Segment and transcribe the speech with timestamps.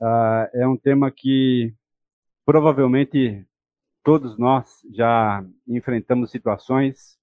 [0.00, 1.74] uh, é um tema que
[2.44, 3.44] provavelmente
[4.02, 7.18] todos nós já enfrentamos situações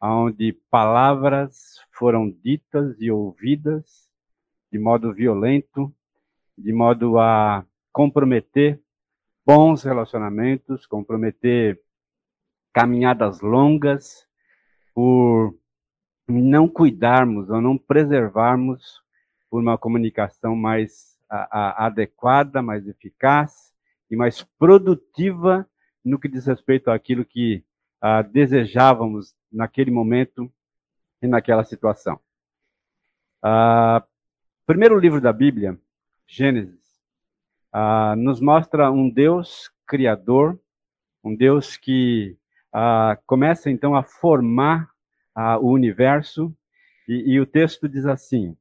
[0.00, 4.10] onde palavras foram ditas e ouvidas
[4.70, 5.94] de modo violento,
[6.56, 8.80] de modo a comprometer
[9.44, 11.80] bons relacionamentos, comprometer
[12.72, 14.26] caminhadas longas,
[14.94, 15.54] por
[16.26, 19.02] não cuidarmos ou não preservarmos
[19.50, 23.72] por uma comunicação mais a, a, adequada, mais eficaz
[24.10, 25.66] e mais produtiva
[26.04, 27.64] no que diz respeito àquilo que
[28.00, 30.52] a, desejávamos naquele momento
[31.22, 32.20] e naquela situação.
[34.66, 35.78] primeiro livro da Bíblia,
[36.26, 36.82] Gênesis,
[38.18, 40.60] nos mostra um Deus criador,
[41.24, 42.36] um Deus que
[43.26, 44.90] começa então a formar
[45.60, 46.54] o universo,
[47.08, 48.56] e, e, o texto diz assim: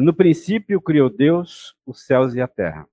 [0.00, 2.88] No princípio criou Deus os céus e a terra.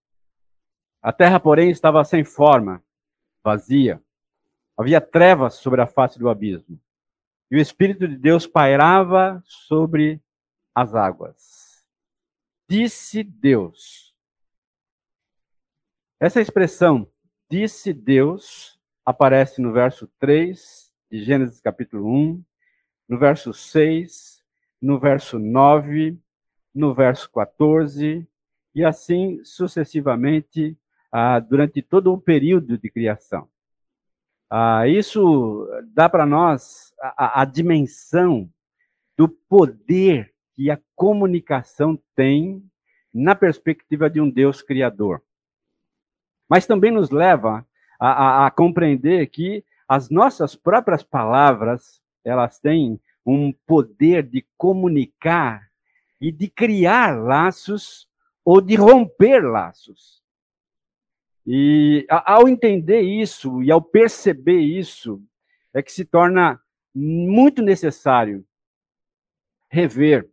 [1.02, 2.84] A terra, porém, estava sem forma,
[3.44, 4.02] vazia.
[4.78, 6.80] Havia trevas sobre a face do abismo.
[7.52, 10.22] E o Espírito de Deus pairava sobre
[10.74, 11.84] as águas.
[12.70, 14.14] Disse Deus.
[16.20, 17.10] Essa expressão,
[17.50, 22.44] disse Deus, aparece no verso 3 de Gênesis capítulo 1,
[23.08, 24.44] no verso 6,
[24.82, 26.18] no verso 9,
[26.80, 28.26] no verso 14,
[28.74, 30.78] e assim sucessivamente
[31.12, 33.50] ah, durante todo o período de criação.
[34.50, 38.50] Ah, isso dá para nós a, a dimensão
[39.18, 42.64] do poder que a comunicação tem
[43.14, 45.22] na perspectiva de um Deus criador.
[46.48, 47.68] Mas também nos leva
[48.00, 55.69] a, a, a, compreender que as nossas próprias palavras elas têm um poder de comunicar
[56.20, 58.08] e de criar laços
[58.44, 60.22] ou de romper laços.
[61.46, 65.22] E ao entender isso e ao perceber isso,
[65.74, 66.62] é que se torna
[66.94, 68.46] muito necessário
[69.70, 70.30] rever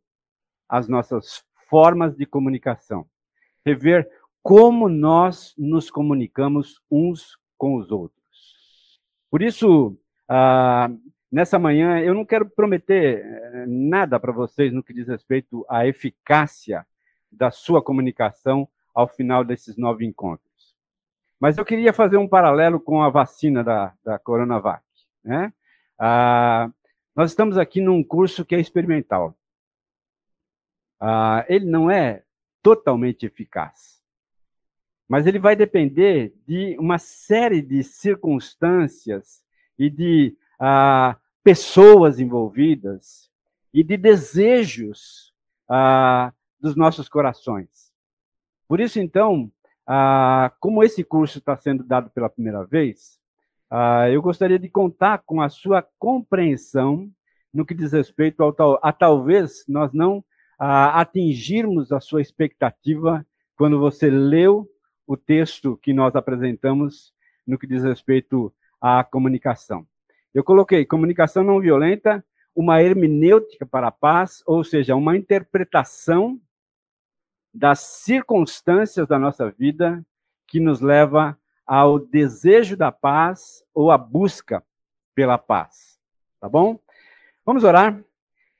[0.68, 3.06] as nossas formas de comunicação,
[3.64, 4.08] rever
[4.42, 9.00] como nós nos comunicamos uns com os outros.
[9.30, 10.88] Por isso, ah,
[11.30, 15.86] nessa manhã, eu não quero prometer eh, nada para vocês no que diz respeito à
[15.86, 16.86] eficácia
[17.30, 20.74] da sua comunicação ao final desses nove encontros.
[21.38, 24.82] Mas eu queria fazer um paralelo com a vacina da, da Coronavac.
[25.22, 25.52] Né?
[25.98, 26.70] Ah,
[27.14, 29.36] nós estamos aqui num curso que é experimental.
[30.98, 32.22] Ah, ele não é
[32.62, 34.02] totalmente eficaz,
[35.06, 39.44] mas ele vai depender de uma série de circunstâncias
[39.78, 43.30] e de ah, pessoas envolvidas
[43.72, 45.32] e de desejos
[45.68, 47.92] ah, dos nossos corações.
[48.68, 49.50] Por isso, então,
[49.86, 53.18] ah, como esse curso está sendo dado pela primeira vez,
[54.12, 57.10] eu gostaria de contar com a sua compreensão
[57.52, 60.24] no que diz respeito ao, a talvez nós não
[60.56, 64.70] atingirmos a sua expectativa quando você leu
[65.04, 67.12] o texto que nós apresentamos
[67.44, 69.84] no que diz respeito à comunicação.
[70.36, 72.22] Eu coloquei comunicação não violenta,
[72.54, 76.38] uma hermenêutica para a paz, ou seja, uma interpretação
[77.54, 80.04] das circunstâncias da nossa vida
[80.46, 84.62] que nos leva ao desejo da paz ou à busca
[85.14, 85.98] pela paz.
[86.38, 86.78] Tá bom?
[87.42, 87.98] Vamos orar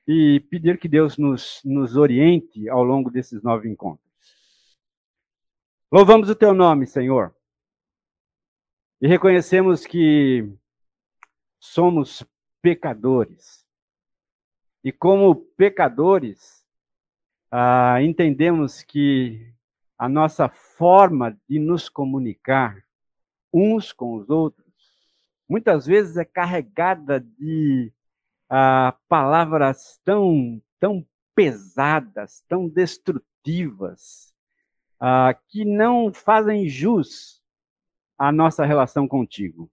[0.09, 4.11] e pedir que Deus nos, nos oriente ao longo desses nove encontros.
[5.93, 7.37] Louvamos o teu nome, Senhor,
[8.99, 10.51] e reconhecemos que
[11.66, 12.25] somos
[12.62, 13.66] pecadores.
[14.82, 16.65] E como pecadores,
[17.50, 19.53] ah, entendemos que
[19.99, 22.84] a nossa forma de nos comunicar
[23.53, 24.66] uns com os outros
[25.49, 27.93] muitas vezes é carregada de
[28.48, 34.34] ah, palavras tão, tão pesadas, tão destrutivas,
[35.00, 37.42] ah, que não fazem jus
[38.19, 39.71] à nossa relação contigo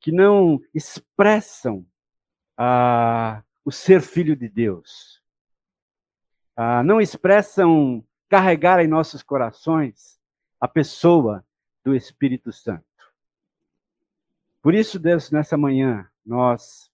[0.00, 1.86] que não expressam
[2.56, 5.22] ah, o ser filho de Deus,
[6.56, 10.18] ah, não expressam carregar em nossos corações
[10.60, 11.44] a pessoa
[11.84, 12.84] do Espírito Santo.
[14.62, 16.90] Por isso, Deus, nessa manhã, nós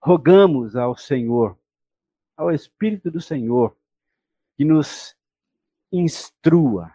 [0.00, 1.58] rogamos ao Senhor,
[2.36, 3.76] ao Espírito do Senhor,
[4.56, 5.16] que nos
[5.92, 6.92] instrua,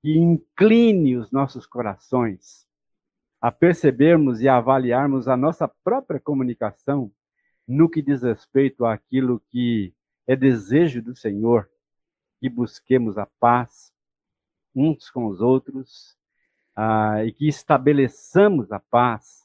[0.00, 2.66] que incline os nossos corações
[3.42, 7.10] a percebermos e avaliarmos a nossa própria comunicação
[7.66, 9.92] no que diz respeito àquilo que
[10.28, 11.68] é desejo do Senhor,
[12.38, 13.92] que busquemos a paz,
[14.72, 16.16] uns com os outros
[16.76, 19.44] ah, e que estabeleçamos a paz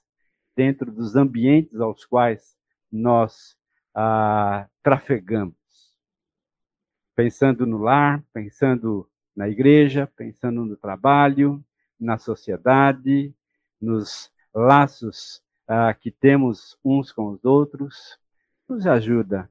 [0.55, 2.55] dentro dos ambientes aos quais
[2.91, 3.57] nós
[3.95, 5.57] ah, trafegamos.
[7.15, 11.63] Pensando no lar, pensando na igreja, pensando no trabalho,
[11.99, 13.33] na sociedade,
[13.81, 18.17] nos laços ah, que temos uns com os outros,
[18.67, 19.49] nos ajuda.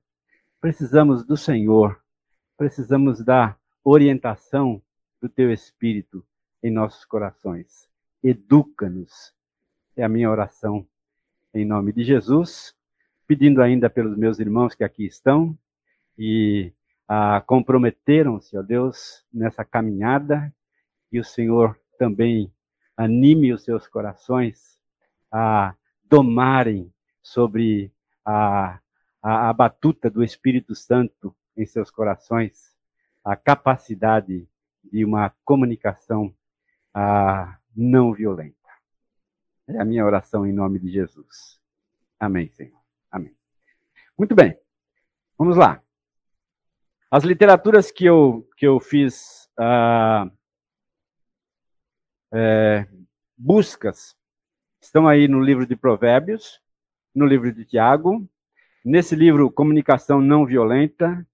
[0.61, 2.01] Precisamos do Senhor,
[2.57, 4.83] precisamos da orientação
[5.21, 6.25] do Teu Espírito
[6.63, 7.89] em nossos corações.
[8.23, 9.35] Educa-nos.
[9.97, 10.87] É a minha oração
[11.55, 12.75] em nome de Jesus,
[13.27, 15.57] pedindo ainda pelos meus irmãos que aqui estão
[16.19, 16.73] e
[17.09, 20.53] ah, comprometeram-se, ó Deus, nessa caminhada,
[21.11, 22.53] e o Senhor também
[22.97, 24.79] anime os seus corações
[25.31, 27.93] a domarem sobre
[28.25, 28.79] a,
[29.23, 32.75] a, a batuta do Espírito Santo em seus corações,
[33.25, 34.49] a capacidade
[34.85, 36.35] de uma comunicação
[36.95, 38.57] a não violenta.
[39.69, 41.61] É a minha oração em nome de Jesus.
[42.19, 42.81] Amém, Senhor.
[43.11, 43.37] Amém.
[44.17, 44.59] Muito bem.
[45.37, 45.83] Vamos lá.
[47.11, 50.31] As literaturas que eu, que eu fiz uh,
[52.33, 52.87] é,
[53.37, 54.17] buscas
[54.81, 56.61] estão aí no livro de Provérbios,
[57.15, 58.27] no livro de Tiago,
[58.85, 61.27] nesse livro Comunicação Não Violenta,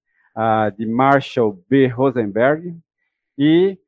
[0.76, 1.86] de Marshall B.
[1.88, 2.74] Rosenberg,
[3.36, 3.78] e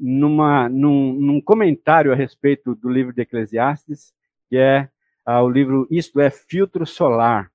[0.00, 4.12] numa, num, num, comentário a respeito do livro de Eclesiastes,
[4.48, 4.88] que é
[5.26, 7.50] o livro Isto é Filtro Solar,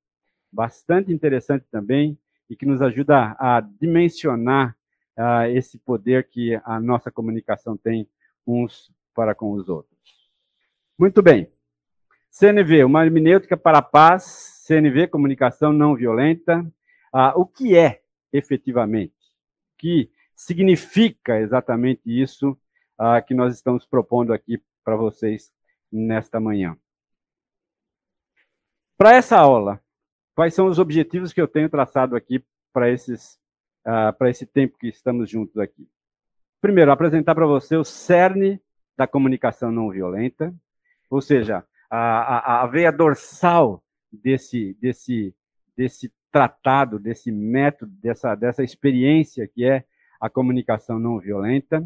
[0.51, 2.18] bastante interessante também,
[2.50, 4.75] e que nos ajuda a dimensionar
[5.51, 8.07] esse poder que a nossa comunicação tem
[8.48, 10.32] uns para com os outros.
[10.98, 11.52] Muito bem.
[12.32, 16.66] CNV, uma hermenêutica para a paz, CNV, comunicação não violenta.
[17.12, 18.02] Ah, o que é
[18.32, 19.14] efetivamente?
[19.78, 22.52] Que significa exatamente isso
[23.00, 25.52] uh, que nós estamos propondo aqui para vocês
[25.92, 26.78] nesta manhã.
[28.96, 29.82] Para essa aula,
[30.36, 33.40] quais são os objetivos que eu tenho traçado aqui para esses
[33.86, 35.88] uh, para esse tempo que estamos juntos aqui?
[36.62, 38.59] Primeiro, apresentar para você o cerne
[38.98, 40.54] da comunicação não violenta,
[41.09, 45.36] ou seja, a, a, a veia dorsal desse, desse,
[45.75, 49.86] desse tratado, desse método, dessa, dessa experiência que é
[50.19, 51.86] a comunicação não violenta,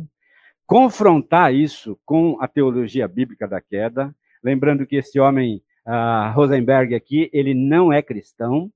[0.66, 7.30] confrontar isso com a teologia bíblica da queda, lembrando que esse homem, uh, Rosenberg aqui,
[7.34, 8.72] ele não é cristão,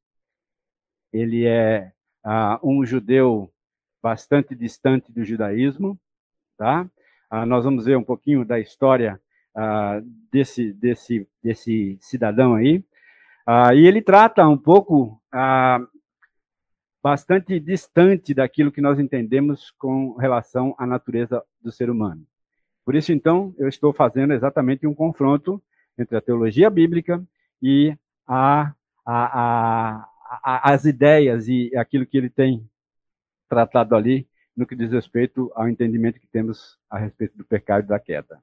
[1.14, 1.94] ele é
[2.26, 3.50] uh, um judeu
[4.06, 6.00] bastante distante do judaísmo,
[6.56, 6.88] tá?
[7.34, 9.20] Uh, nós vamos ver um pouquinho da história
[10.30, 12.84] desse, desse, desse cidadão aí,
[13.74, 15.18] e ele trata um pouco
[17.02, 22.28] bastante distante daquilo que nós entendemos com relação à natureza do ser humano.
[22.84, 25.64] Por isso, então, eu estou fazendo exatamente um confronto
[25.98, 27.26] entre a teologia bíblica
[27.62, 27.98] e
[28.28, 28.74] a,
[29.06, 30.06] a,
[30.44, 32.70] a, as ideias e aquilo que ele tem
[33.50, 37.88] tratado ali no que diz respeito ao entendimento que temos a respeito do pecado e
[37.88, 38.42] da queda.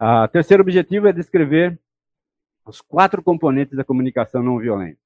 [0.00, 1.78] O terceiro objetivo é descrever
[2.64, 4.98] os quatro componentes da comunicação não violenta.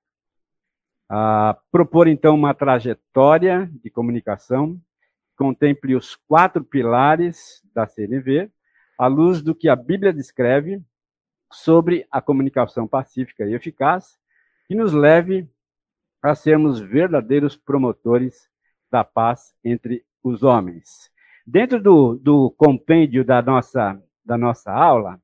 [1.70, 8.50] Propor, então, uma trajetória de comunicação que contemple os quatro pilares da CNV,
[8.98, 10.82] à luz do que a Bíblia descreve
[11.52, 14.18] sobre a comunicação pacífica e eficaz,
[14.66, 15.48] que nos leve
[16.22, 18.48] a sermos verdadeiros promotores
[18.90, 21.10] da paz entre os homens.
[21.46, 25.20] Dentro do, do compêndio da nossa, da nossa aula,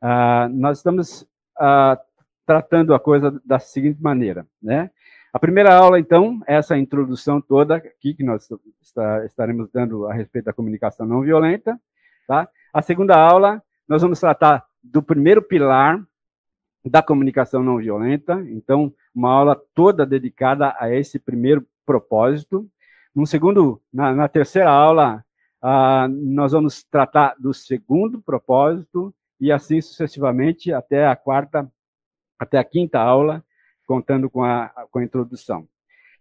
[0.00, 1.26] ah, nós estamos
[1.58, 2.00] ah,
[2.46, 4.90] tratando a coisa da seguinte maneira, né?
[5.32, 8.48] A primeira aula, então, é essa introdução toda aqui que nós
[8.80, 11.76] está, estaremos dando a respeito da comunicação não violenta,
[12.26, 12.48] tá?
[12.72, 16.00] A segunda aula, nós vamos tratar do primeiro pilar
[16.84, 22.68] da comunicação não violenta, então, uma aula toda dedicada a esse primeiro propósito.
[23.14, 25.24] No segundo, na, na terceira aula,
[25.62, 31.70] ah, nós vamos tratar do segundo propósito e assim sucessivamente até a quarta
[32.38, 33.44] até a quinta aula,
[33.86, 35.68] contando com a, com a introdução.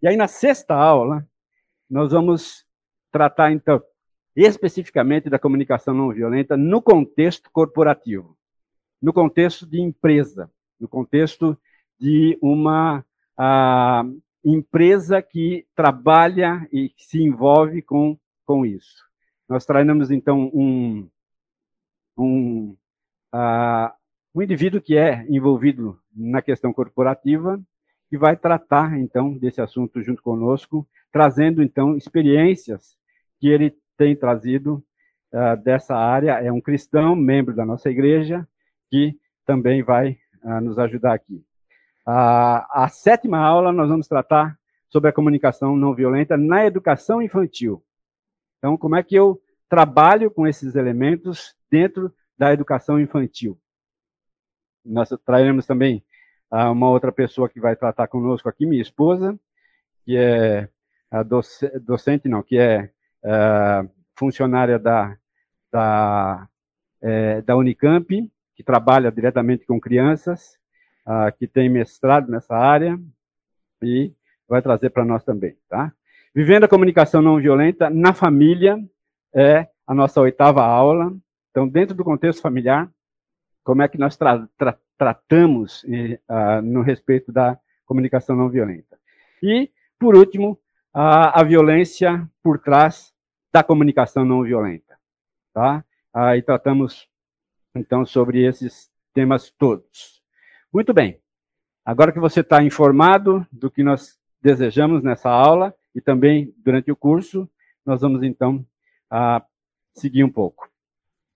[0.01, 1.27] E aí, na sexta aula,
[1.89, 2.65] nós vamos
[3.11, 3.81] tratar, então,
[4.35, 8.37] especificamente da comunicação não violenta no contexto corporativo,
[9.01, 11.57] no contexto de empresa, no contexto
[11.99, 13.05] de uma
[13.37, 14.03] a,
[14.43, 19.03] empresa que trabalha e que se envolve com, com isso.
[19.47, 21.09] Nós traremos, então, um,
[22.17, 22.75] um,
[23.31, 23.93] a,
[24.33, 27.61] um indivíduo que é envolvido na questão corporativa
[28.11, 32.97] e vai tratar, então, desse assunto junto conosco, trazendo, então, experiências
[33.39, 34.83] que ele tem trazido
[35.33, 38.47] uh, dessa área é um cristão, membro da nossa igreja,
[38.89, 41.43] que também vai uh, nos ajudar aqui.
[42.07, 44.57] Uh, a sétima aula nós vamos tratar
[44.89, 47.83] sobre a comunicação não violenta na educação infantil.
[48.57, 53.57] Então, como é que eu trabalho com esses elementos dentro da educação infantil?
[54.85, 56.03] Nós traremos também
[56.51, 59.37] uma outra pessoa que vai tratar conosco aqui, minha esposa,
[60.05, 60.69] que é
[61.81, 62.91] docente, não, que é
[64.15, 65.17] funcionária da
[65.73, 66.47] da,
[67.01, 70.59] é, da Unicamp, que trabalha diretamente com crianças,
[71.05, 72.99] ah, que tem mestrado nessa área
[73.81, 74.13] e
[74.47, 75.91] vai trazer para nós também, tá?
[76.33, 78.77] Vivendo a comunicação não violenta na família
[79.33, 81.15] é a nossa oitava aula.
[81.51, 82.89] Então, dentro do contexto familiar,
[83.63, 88.97] como é que nós tra tra tratamos uh, no respeito da comunicação não violenta?
[89.41, 89.69] E,
[89.99, 90.59] por último,
[90.93, 93.13] a, a violência por trás
[93.51, 94.93] da comunicação não violenta
[95.53, 95.85] tá?
[96.13, 97.07] Aí tratamos,
[97.75, 100.21] então, sobre esses temas todos.
[100.73, 101.21] Muito bem.
[101.85, 106.95] Agora que você está informado do que nós desejamos nessa aula e também durante o
[106.95, 107.47] curso,
[107.85, 108.65] nós vamos, então,
[109.07, 109.45] a
[109.93, 110.67] seguir um pouco.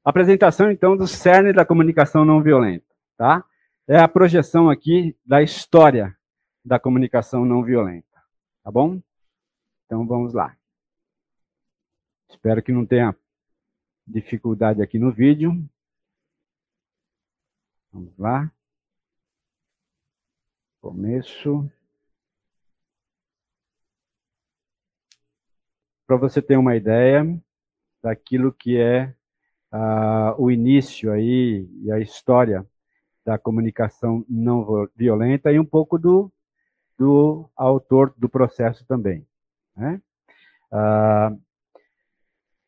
[0.03, 3.45] Apresentação, então, do cerne da comunicação não violenta, tá?
[3.87, 6.17] É a projeção aqui da história
[6.65, 8.19] da comunicação não violenta,
[8.63, 8.99] tá bom?
[9.85, 10.57] Então, vamos lá.
[12.27, 13.15] Espero que não tenha
[14.05, 15.51] dificuldade aqui no vídeo.
[17.91, 18.51] Vamos lá.
[20.87, 21.69] Começo.
[26.07, 27.25] Para você ter uma ideia
[28.01, 29.13] daquilo que é
[30.37, 32.65] o início aí e a história
[33.25, 36.31] da comunicação não violenta e um pouco do,
[36.97, 39.27] do autor do processo também.
[39.75, 40.01] Né?
[40.71, 41.37] Uh,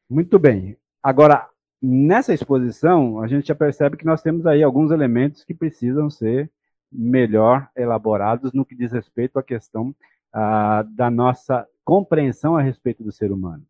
[0.10, 0.78] muito bem.
[1.02, 1.50] Agora,
[1.82, 6.52] nessa exposição, a gente já percebe que nós temos aí alguns elementos que precisam ser
[6.92, 9.96] melhor elaborados no que diz respeito à questão
[10.34, 13.66] ah, da nossa compreensão a respeito do ser humano.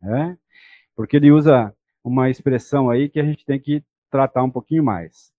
[0.00, 0.36] Né?
[0.94, 5.32] Porque ele usa uma expressão aí que a gente tem que tratar um pouquinho mais.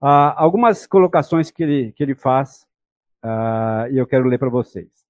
[0.00, 2.66] Ah, algumas colocações que ele, que ele faz,
[3.22, 5.04] ah, e eu quero ler para vocês.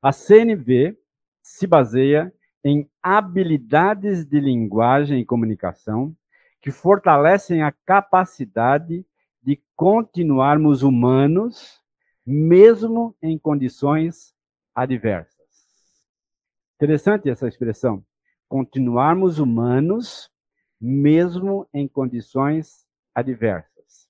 [0.00, 0.98] A CNV
[1.42, 2.32] se baseia
[2.64, 6.14] em habilidades de linguagem e comunicação
[6.60, 9.04] que fortalecem a capacidade
[9.42, 11.80] de continuarmos humanos,
[12.24, 14.34] mesmo em condições
[14.74, 15.42] adversas.
[16.76, 18.04] Interessante essa expressão.
[18.48, 20.30] Continuarmos humanos,
[20.80, 24.08] mesmo em condições adversas.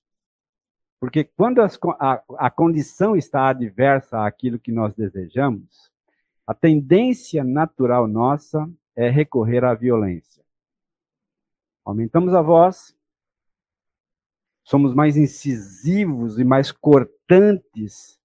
[0.99, 5.91] Porque quando as, a, a condição está adversa àquilo que nós desejamos,
[6.45, 10.43] a tendência natural nossa é recorrer à violência.
[11.85, 12.95] Aumentamos a voz,
[14.63, 18.19] somos mais incisivos e mais cortantes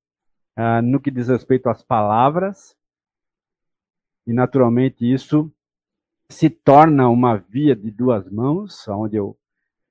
[0.57, 2.77] ah, no que diz respeito às palavras,
[4.27, 5.53] e naturalmente isso
[6.29, 9.37] se torna uma via de duas mãos, onde eu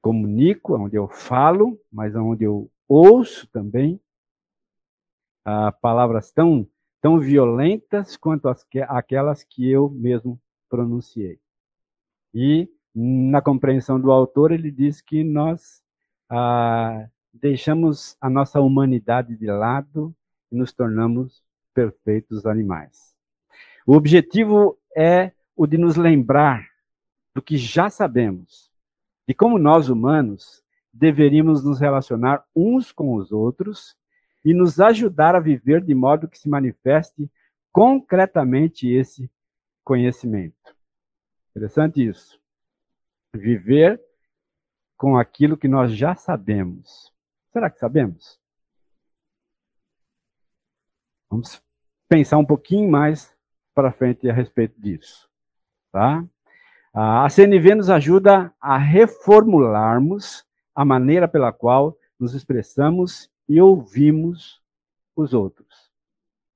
[0.01, 3.99] comunico, onde eu falo, mas onde eu ouço também.
[5.43, 6.67] Ah, palavras tão
[7.01, 10.39] tão violentas quanto as que, aquelas que eu mesmo
[10.69, 11.39] pronunciei.
[12.33, 15.81] E na compreensão do autor, ele diz que nós
[16.29, 20.15] ah, deixamos a nossa humanidade de lado
[20.51, 21.43] e nos tornamos
[21.73, 23.15] perfeitos animais.
[23.85, 26.67] O objetivo é o de nos lembrar
[27.33, 28.71] do que já sabemos,
[29.27, 33.95] de como nós humanos deveríamos nos relacionar uns com os outros
[34.43, 37.29] e nos ajudar a viver de modo que se manifeste
[37.71, 39.29] concretamente esse
[39.83, 40.75] conhecimento.
[41.51, 42.39] Interessante isso.
[43.35, 44.01] Viver
[44.97, 47.13] com aquilo que nós já sabemos.
[47.53, 48.39] Será que sabemos?
[51.29, 51.61] Vamos
[52.09, 53.35] pensar um pouquinho mais
[53.75, 55.29] para frente a respeito disso.
[55.91, 56.25] Tá?
[56.93, 64.61] A CNV nos ajuda a reformularmos a maneira pela qual nos expressamos e ouvimos
[65.15, 65.91] os outros.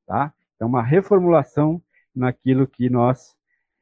[0.07, 0.33] Tá?
[0.59, 1.81] É uma reformulação
[2.15, 3.35] naquilo que nós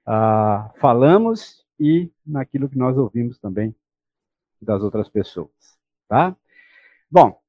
[0.06, 3.74] ah, falamos e naquilo que nós ouvimos também
[4.62, 5.50] das outras pessoas.
[6.08, 6.36] Tá?
[7.10, 7.40] Bom,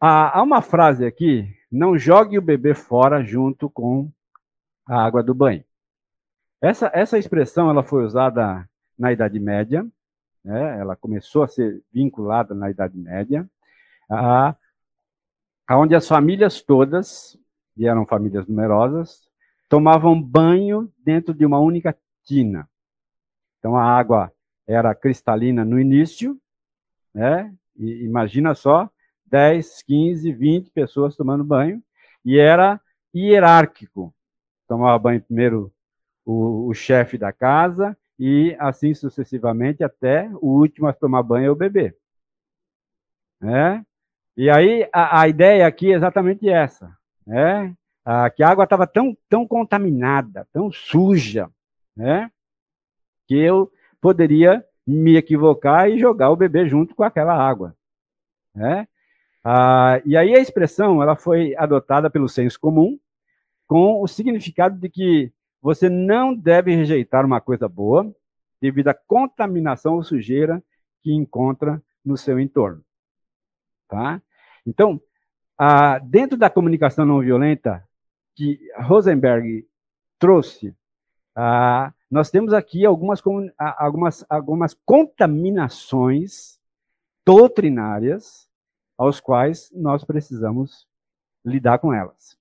[0.00, 4.10] há uma frase aqui: não jogue o bebê fora junto com
[4.86, 5.64] a água do banho.
[6.60, 9.86] Essa, essa expressão ela foi usada na Idade Média,
[10.44, 10.78] né?
[10.80, 13.48] ela começou a ser vinculada na Idade Média,
[14.10, 14.56] a
[15.70, 17.38] onde as famílias todas,
[17.76, 19.28] e eram famílias numerosas,
[19.68, 21.92] tomavam banho dentro de uma única
[22.28, 22.68] prístina.
[23.58, 24.32] Então a água
[24.66, 26.38] era cristalina no início,
[27.18, 27.52] né?
[27.76, 28.88] E imagina só,
[29.26, 31.82] 10, 15, 20 pessoas tomando banho,
[32.24, 32.80] e era
[33.14, 34.14] hierárquico.
[34.68, 35.72] Tomava banho primeiro
[36.24, 41.50] o, o chefe da casa, e assim sucessivamente até o último a tomar banho é
[41.50, 41.96] o bebê.
[43.40, 43.84] Né?
[44.36, 46.96] E aí a, a ideia aqui é exatamente essa,
[47.26, 47.74] né?
[48.04, 51.50] Ah, que a água estava tão, tão contaminada, tão suja,
[51.96, 52.30] né?
[53.26, 53.70] que eu
[54.00, 57.76] poderia me equivocar e jogar o bebê junto com aquela água.
[58.54, 58.88] Né?
[59.44, 62.98] Ah, e aí a expressão ela foi adotada pelo senso comum
[63.66, 65.30] com o significado de que
[65.60, 68.10] você não deve rejeitar uma coisa boa
[68.62, 70.64] devido à contaminação ou sujeira
[71.02, 72.82] que encontra no seu entorno.
[73.88, 74.22] Tá?
[74.66, 74.98] Então,
[75.58, 77.86] ah, dentro da comunicação não violenta
[78.34, 79.66] que Rosenberg
[80.18, 80.74] trouxe,
[81.36, 83.22] ah, nós temos aqui algumas,
[83.58, 86.58] algumas, algumas contaminações
[87.24, 88.48] doutrinárias
[88.96, 90.86] aos quais nós precisamos
[91.44, 92.38] lidar com elas.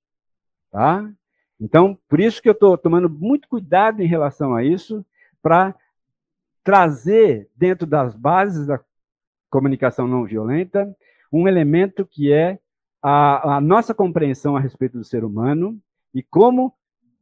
[0.72, 1.10] Tá?
[1.60, 5.06] Então, por isso que eu estou tomando muito cuidado em relação a isso,
[5.42, 5.76] para
[6.64, 8.80] trazer dentro das bases da
[9.50, 10.96] comunicação não violenta
[11.32, 12.60] um elemento que é
[13.02, 15.80] a, a nossa compreensão a respeito do ser humano
[16.14, 16.74] e como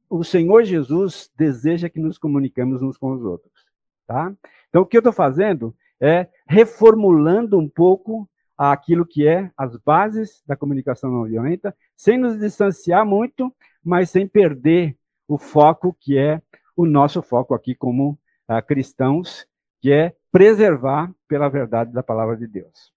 [0.10, 3.66] o Senhor Jesus deseja que nos comuniquemos uns com os outros.
[4.08, 4.34] Tá?
[4.70, 10.42] Então, o que eu estou fazendo é reformulando um pouco aquilo que é as bases
[10.46, 14.98] da comunicação não violenta, sem nos distanciar muito, mas sem perder
[15.28, 16.42] o foco que é
[16.76, 19.48] o nosso foco aqui como ah, cristãos,
[19.82, 22.94] que é preservar pela verdade da palavra de Deus.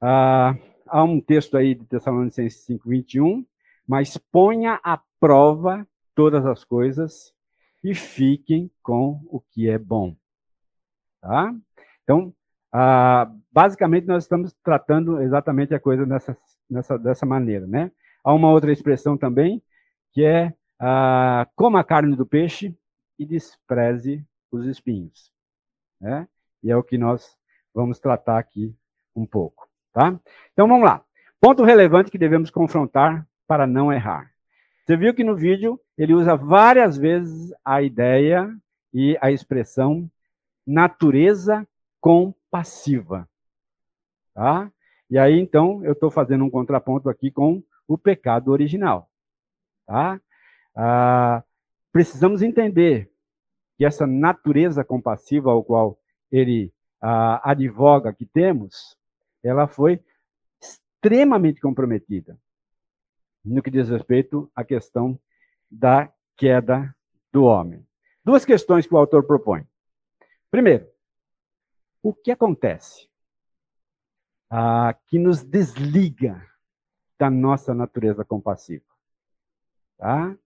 [0.00, 3.44] Ah, há um texto aí de Tessalonicenses 5, 21,
[3.88, 7.32] mas ponha à prova todas as coisas
[7.82, 10.14] e fiquem com o que é bom.
[11.22, 11.54] Tá?
[12.04, 12.34] Então,
[12.70, 16.36] ah, basicamente, nós estamos tratando exatamente a coisa nessa,
[16.68, 17.66] nessa, dessa maneira.
[17.66, 17.90] Né?
[18.22, 19.62] Há uma outra expressão também,
[20.12, 22.76] que é ah, coma a carne do peixe
[23.18, 24.22] e despreze
[24.52, 25.32] os espinhos.
[25.98, 26.28] Né?
[26.62, 27.36] E é o que nós
[27.74, 28.76] vamos tratar aqui
[29.16, 29.66] um pouco.
[29.94, 30.18] Tá?
[30.52, 31.02] Então, vamos lá.
[31.40, 34.30] Ponto relevante que devemos confrontar para não errar.
[34.84, 38.54] Você viu que no vídeo ele usa várias vezes a ideia
[38.92, 40.08] e a expressão
[40.66, 41.66] natureza
[41.98, 43.28] compassiva.
[44.34, 44.70] Tá?
[45.10, 49.10] E aí, então, eu estou fazendo um contraponto aqui com o pecado original.
[49.86, 50.20] Tá?
[50.76, 51.42] Ah,
[51.90, 53.10] precisamos entender
[53.78, 55.98] que essa natureza compassiva ao qual
[56.30, 58.96] ele ah, advoga que temos,
[59.42, 60.00] ela foi
[60.60, 62.38] extremamente comprometida
[63.44, 65.18] no que diz respeito à questão
[65.70, 66.94] da queda
[67.32, 67.86] do homem.
[68.24, 69.66] Duas questões que o autor propõe.
[70.50, 70.86] Primeiro,
[72.02, 73.08] o que acontece
[74.50, 76.46] ah, que nos desliga
[77.18, 78.84] da nossa natureza compassiva?
[79.98, 80.36] Tá?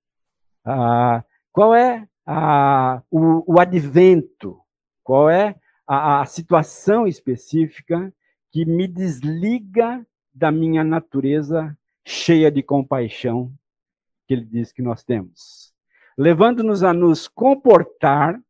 [0.65, 4.61] Ah, qual é a, o, o, advento?
[5.03, 8.13] Qual é a, a situação específica
[8.51, 13.53] que me desliga da minha natureza cheia de compaixão
[14.27, 15.75] que ele diz que nós temos,
[16.17, 18.41] levando-nos a nos comportar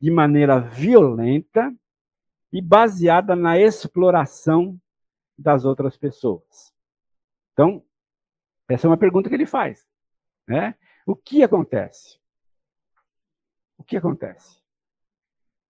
[0.00, 1.74] de maneira violenta
[2.52, 4.80] e baseada na exploração
[5.38, 6.72] das outras pessoas.
[7.52, 7.84] Então,
[8.68, 9.86] essa é uma pergunta que ele faz.
[10.46, 10.74] Né?
[11.04, 12.18] O que acontece?
[13.78, 14.60] O que acontece?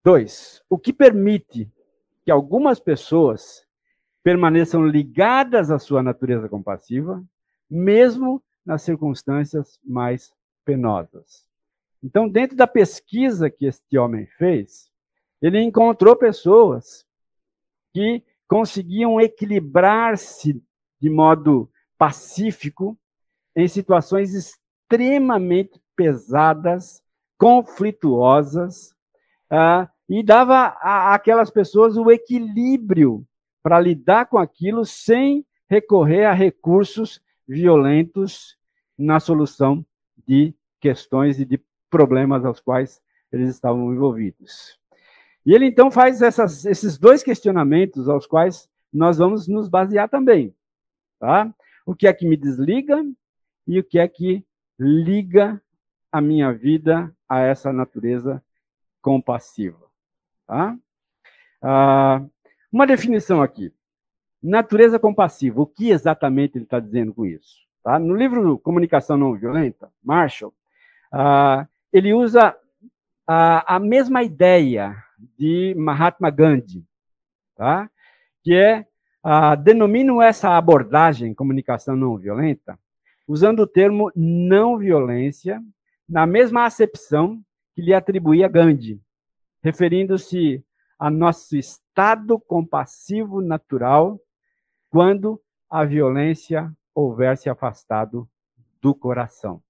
[0.04, 1.70] Dois, o que permite
[2.24, 3.65] que algumas pessoas
[4.26, 7.24] permaneçam ligadas à sua natureza compassiva,
[7.70, 10.34] mesmo nas circunstâncias mais
[10.64, 11.46] penosas.
[12.02, 14.90] Então, dentro da pesquisa que este homem fez,
[15.40, 17.06] ele encontrou pessoas
[17.94, 20.60] que conseguiam equilibrar-se
[21.00, 22.98] de modo pacífico
[23.54, 27.00] em situações extremamente pesadas,
[27.38, 28.90] conflituosas,
[29.52, 30.76] uh, e dava
[31.14, 33.24] àquelas pessoas o equilíbrio
[33.66, 38.56] para lidar com aquilo sem recorrer a recursos violentos
[38.96, 39.84] na solução
[40.24, 43.02] de questões e de problemas aos quais
[43.32, 44.78] eles estavam envolvidos.
[45.44, 50.54] E ele então faz essas, esses dois questionamentos aos quais nós vamos nos basear também.
[51.18, 51.52] Tá?
[51.84, 53.04] O que é que me desliga
[53.66, 54.46] e o que é que
[54.78, 55.60] liga
[56.12, 58.40] a minha vida a essa natureza
[59.02, 59.90] compassiva.
[60.46, 60.78] Tá?
[61.60, 62.24] Ah,
[62.72, 63.72] uma definição aqui.
[64.42, 65.60] Natureza compassiva.
[65.60, 67.66] O que exatamente ele está dizendo com isso?
[67.82, 67.98] Tá?
[67.98, 70.52] No livro Comunicação Não Violenta, Marshall,
[71.12, 72.56] ah, ele usa
[73.26, 74.96] a, mesma ideia
[75.38, 76.84] de Mahatma Gandhi,
[77.56, 77.90] tá?
[78.42, 78.86] que é,
[79.24, 82.78] uh, essa abordagem, comunicação não violenta,
[83.26, 85.60] usando o termo não violência,
[86.08, 87.42] na mesma acepção
[87.74, 89.00] que lhe atribuía Gandhi,
[89.62, 90.64] referindo-se
[90.98, 91.85] a nosso estado
[92.38, 94.20] compassivo natural
[94.90, 98.28] quando a violência houver se afastado
[98.80, 99.62] do coração.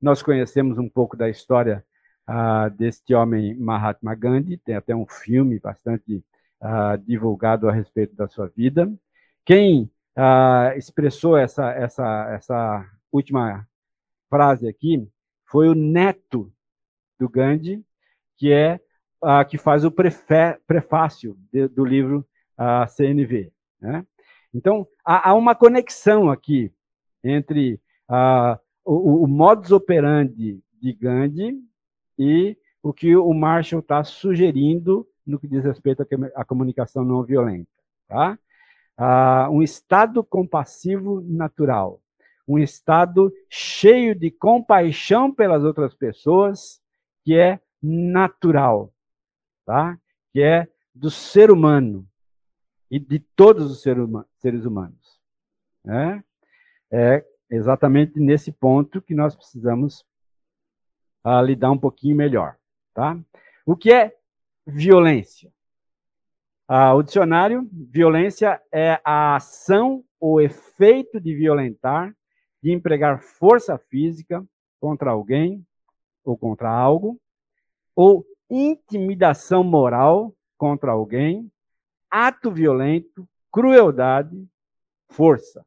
[0.00, 1.84] Nós conhecemos um pouco da história
[2.28, 6.24] uh, deste homem Mahatma Gandhi, tem até um filme bastante
[6.60, 8.92] uh, divulgado a respeito da sua vida.
[9.44, 13.66] Quem uh, expressou essa, essa, essa última
[14.28, 15.08] frase aqui
[15.46, 16.52] foi o neto
[17.18, 17.84] do Gandhi,
[18.36, 18.80] que é
[19.48, 22.26] que faz o prefé, prefácio de, do livro
[22.58, 23.52] uh, CNV.
[23.80, 24.06] Né?
[24.52, 26.72] Então, há, há, uma conexão aqui
[27.22, 27.80] entre
[28.84, 31.58] o, o modus operandi de Gandhi
[32.18, 37.68] e o que o Marshall está sugerindo no que diz respeito à comunicação não violenta.
[38.06, 38.38] Tá?
[39.50, 42.00] um estado compassivo natural,
[42.46, 46.80] um estado cheio de compaixão pelas outras pessoas,
[47.24, 48.93] que é natural,
[49.64, 49.98] tá?
[50.32, 52.06] que é do ser humano
[52.90, 55.20] e de todos os seres humanos.
[55.84, 56.22] Né?
[56.90, 60.04] É exatamente nesse ponto que nós precisamos
[61.24, 62.56] uh, lidar um pouquinho melhor.
[62.92, 63.18] Tá?
[63.64, 64.16] O que é
[64.66, 65.52] violência?
[66.68, 72.14] Uh, o dicionário, violência é a ação ou efeito de violentar,
[72.62, 74.44] de empregar força física
[74.80, 75.64] contra alguém
[76.24, 77.20] ou contra algo,
[77.94, 81.50] ou intimidação moral contra alguém,
[82.10, 84.46] ato violento, crueldade,
[85.08, 85.64] força.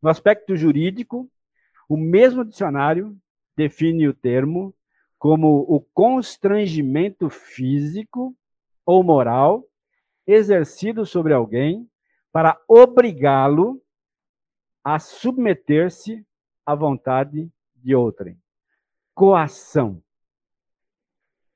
[0.00, 1.30] No aspecto jurídico,
[1.88, 3.16] o mesmo dicionário
[3.56, 4.74] define o termo
[5.18, 8.36] como o constrangimento físico
[8.84, 9.64] ou moral
[10.26, 11.88] exercido sobre alguém
[12.30, 13.82] para obrigá-lo
[14.84, 16.26] a submeter-se
[16.66, 18.38] à vontade de outrem.
[19.14, 20.03] Coação.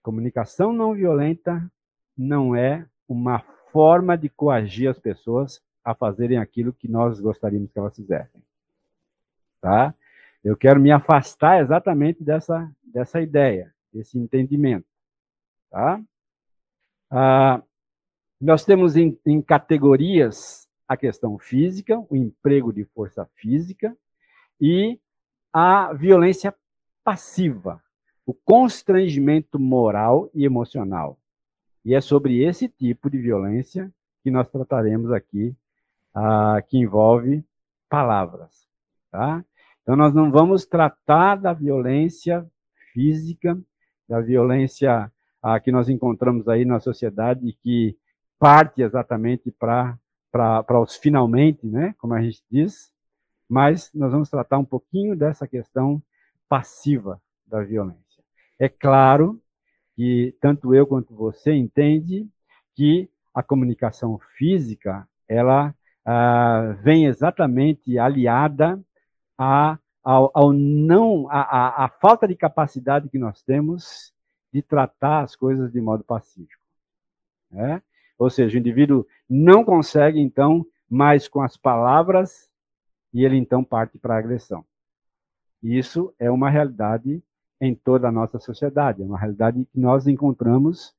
[0.09, 1.71] Comunicação não violenta
[2.17, 3.41] não é uma
[3.71, 8.43] forma de coagir as pessoas a fazerem aquilo que nós gostaríamos que elas fizessem.
[9.61, 9.95] Tá?
[10.43, 14.87] Eu quero me afastar exatamente dessa, dessa ideia, desse entendimento.
[15.71, 16.01] Tá?
[17.11, 17.63] Ah,
[18.41, 23.95] nós temos em, em categorias a questão física, o emprego de força física
[24.59, 24.99] e
[25.53, 26.55] a violência
[27.05, 27.83] passiva,
[28.29, 31.19] o constrangimento moral e emocional.
[31.83, 33.91] E é sobre esse tipo de violência
[34.23, 35.57] que nós trataremos aqui,
[36.15, 37.43] ah, que envolve
[37.89, 38.69] palavras.
[39.11, 39.43] Tá?
[39.81, 42.47] Então, nós não vamos tratar da violência
[42.93, 43.59] física,
[44.07, 45.11] da violência
[45.43, 47.97] ah, que nós encontramos aí na sociedade, que
[48.39, 49.97] parte exatamente para
[50.83, 52.93] os finalmente, né, como a gente diz,
[53.49, 56.03] mas nós vamos tratar um pouquinho dessa questão
[56.47, 58.08] passiva da violência.
[58.59, 59.41] É claro
[59.95, 62.29] que tanto eu quanto você entende
[62.75, 68.83] que a comunicação física ela ah, vem exatamente aliada
[69.37, 74.13] a, ao, ao não a, a, a, falta de capacidade que nós temos
[74.53, 76.63] de tratar as coisas de modo pacífico.
[77.51, 77.83] Né?
[78.19, 82.51] Ou seja, o indivíduo não consegue então mais com as palavras
[83.13, 84.65] e ele então parte para a agressão.
[85.63, 87.23] Isso é uma realidade
[87.61, 89.03] em toda a nossa sociedade.
[89.03, 90.95] É uma realidade que nós encontramos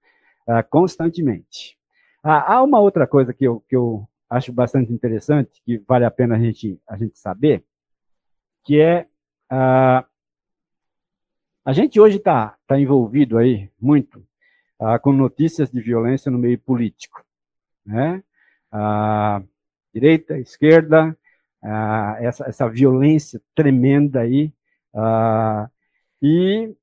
[0.48, 1.78] uh, constantemente.
[2.24, 6.12] Uh, há uma outra coisa que eu, que eu acho bastante interessante, que vale a
[6.12, 7.64] pena a gente, a gente saber,
[8.64, 9.08] que é
[9.52, 10.06] uh,
[11.66, 14.26] a gente hoje está tá envolvido aí muito
[15.02, 17.22] com notícias de violência no meio político,
[17.86, 18.24] né?
[19.94, 21.16] direita, esquerda,
[22.22, 24.54] essa, essa violência tremenda aí,
[24.94, 25.70] Uh,
[26.22, 26.76] e,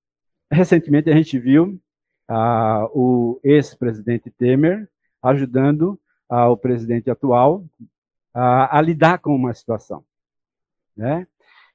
[0.51, 1.81] recentemente, a gente viu
[2.29, 4.88] ah, o ex-presidente Temer
[5.22, 7.64] ajudando ah, o presidente atual
[8.38, 10.05] a lidar com uma situação.
[10.94, 11.27] Né?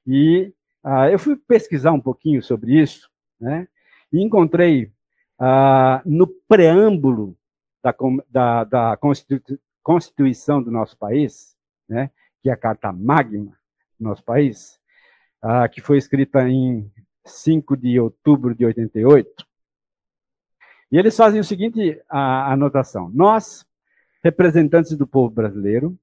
[0.06, 3.66] E ah, eu fui pesquisar um pouquinho sobre isso, né?
[4.12, 4.92] e encontrei
[6.04, 7.36] no preâmbulo
[7.82, 7.92] da,
[8.30, 8.98] da, da
[9.82, 11.56] Constituição do nosso país,
[11.88, 12.12] né?
[12.40, 13.58] que é a Carta Magna
[13.98, 14.78] do nosso país,
[15.72, 16.91] que foi escrita em
[17.24, 19.46] 5 de outubro de 88.
[20.90, 23.66] E eles fazem o seguinte a, anotação: Nós,
[24.22, 25.98] representantes do povo brasileiro,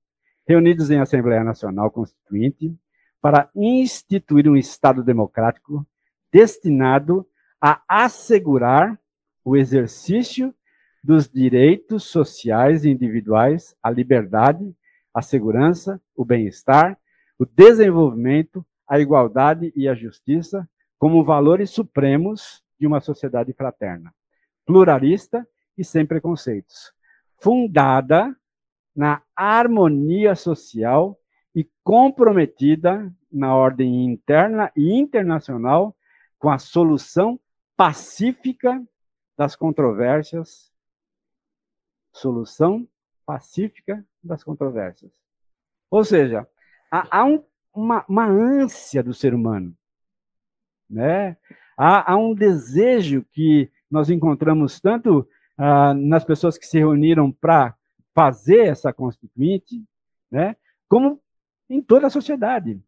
[0.48, 2.76] reunidos em Assembleia Nacional Constituinte,
[3.22, 5.86] para instituir um Estado democrático
[6.32, 7.28] destinado
[7.62, 9.00] a assegurar
[9.44, 10.54] o exercício
[11.04, 14.76] dos direitos sociais e individuais, a liberdade,
[15.14, 16.98] a segurança, o bem-estar,
[17.38, 20.68] o desenvolvimento, a igualdade e a justiça
[21.00, 24.14] como valores supremos de uma sociedade fraterna,
[24.66, 26.94] pluralista e sem preconceitos,
[27.38, 28.36] fundada
[28.96, 31.18] na harmonia social
[31.56, 35.96] e comprometida na ordem interna e internacional
[36.38, 37.40] com a solução
[37.78, 38.86] pacífica
[39.38, 40.70] das controvérsias.
[42.12, 42.86] Solução
[43.26, 45.14] pacífica das controvérsias.
[45.90, 46.48] Ou seja,
[46.92, 49.76] há, há um, uma, uma ânsia do ser humano.
[50.89, 51.38] Né?
[51.78, 57.75] Há, há um desejo que nós encontramos tanto ah, nas pessoas que se reuniram para
[58.13, 59.84] fazer essa constituinte,
[60.32, 60.56] né?
[60.88, 61.21] como
[61.69, 62.82] em toda a sociedade.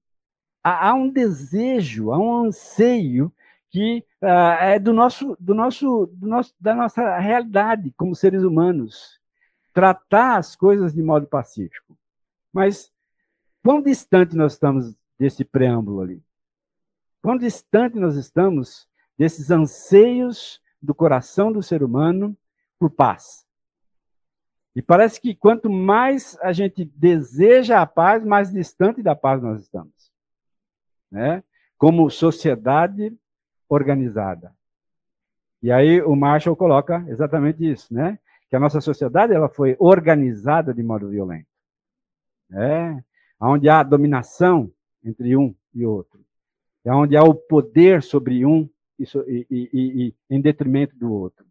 [0.64, 3.32] Há, há um desejo, há um anseio
[3.70, 9.20] que uh, é do nosso, do nosso, do nosso, da nossa realidade como seres humanos,
[9.74, 11.98] tratar as coisas de modo pacífico.
[12.52, 12.92] Mas
[13.64, 16.22] quão distante nós estamos desse preâmbulo ali?
[17.22, 22.36] Quão distante nós estamos desses anseios do coração do ser humano
[22.80, 23.46] por paz?
[24.76, 29.62] E parece que quanto mais a gente deseja a paz, mais distante da paz nós
[29.62, 29.94] estamos.
[31.12, 31.44] Né?
[31.78, 33.16] Como sociedade
[33.68, 34.56] organizada.
[35.62, 38.18] E aí o Marshall coloca exatamente isso, né?
[38.50, 41.48] Que a nossa sociedade ela foi organizada de modo violento.
[42.50, 43.04] Né?
[43.40, 44.72] Onde há dominação
[45.04, 46.21] entre um e outro.
[46.84, 51.46] É onde há o poder sobre um e, e, e, e em detrimento do outro.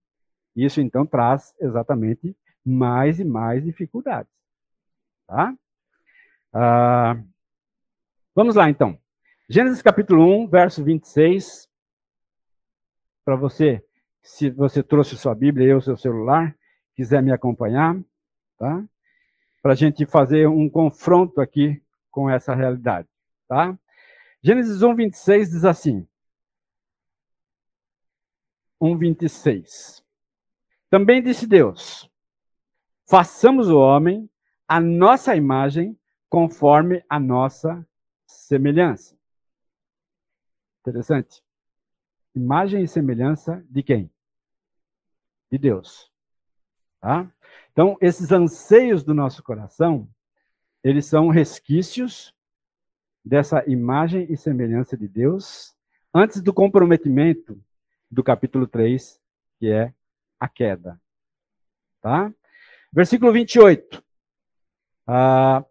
[0.55, 4.33] Isso então traz exatamente mais e mais dificuldades.
[5.27, 5.55] Tá?
[6.53, 7.23] Ah,
[8.35, 8.99] vamos lá, então.
[9.49, 11.69] Gênesis capítulo 1, verso 26.
[13.25, 13.85] Para você,
[14.23, 16.55] se você trouxe sua Bíblia e o seu celular,
[16.95, 17.99] quiser me acompanhar,
[18.59, 18.85] tá?
[19.62, 23.09] Para a gente fazer um confronto aqui com essa realidade,
[23.49, 23.79] tá?
[24.42, 26.07] Gênesis 1, 26 diz assim.
[28.81, 30.03] 1, 26.
[30.88, 32.11] Também disse Deus:
[33.09, 34.29] Façamos o homem
[34.66, 35.98] a nossa imagem,
[36.29, 37.87] conforme a nossa
[38.26, 39.18] semelhança.
[40.81, 41.42] Interessante.
[42.35, 44.11] Imagem e semelhança de quem?
[45.50, 46.11] De Deus.
[47.00, 47.31] Tá?
[47.72, 50.09] Então, esses anseios do nosso coração,
[50.83, 52.35] eles são resquícios
[53.24, 55.74] dessa imagem e semelhança de Deus
[56.12, 57.61] antes do comprometimento
[58.11, 59.20] do capítulo 3,
[59.59, 59.92] que é
[60.38, 61.00] a queda.
[62.00, 62.33] Tá?
[62.92, 64.02] Versículo 28.
[65.06, 65.64] Ah,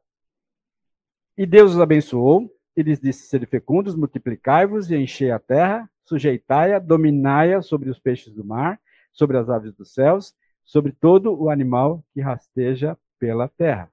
[1.38, 6.79] e Deus os abençoou, e lhes disse: Sede fecundos, multiplicai-vos e enchei a terra, sujeitai-a,
[6.79, 8.79] dominai-a sobre os peixes do mar,
[9.12, 13.91] sobre as aves dos céus, sobre todo o animal que rasteja pela terra.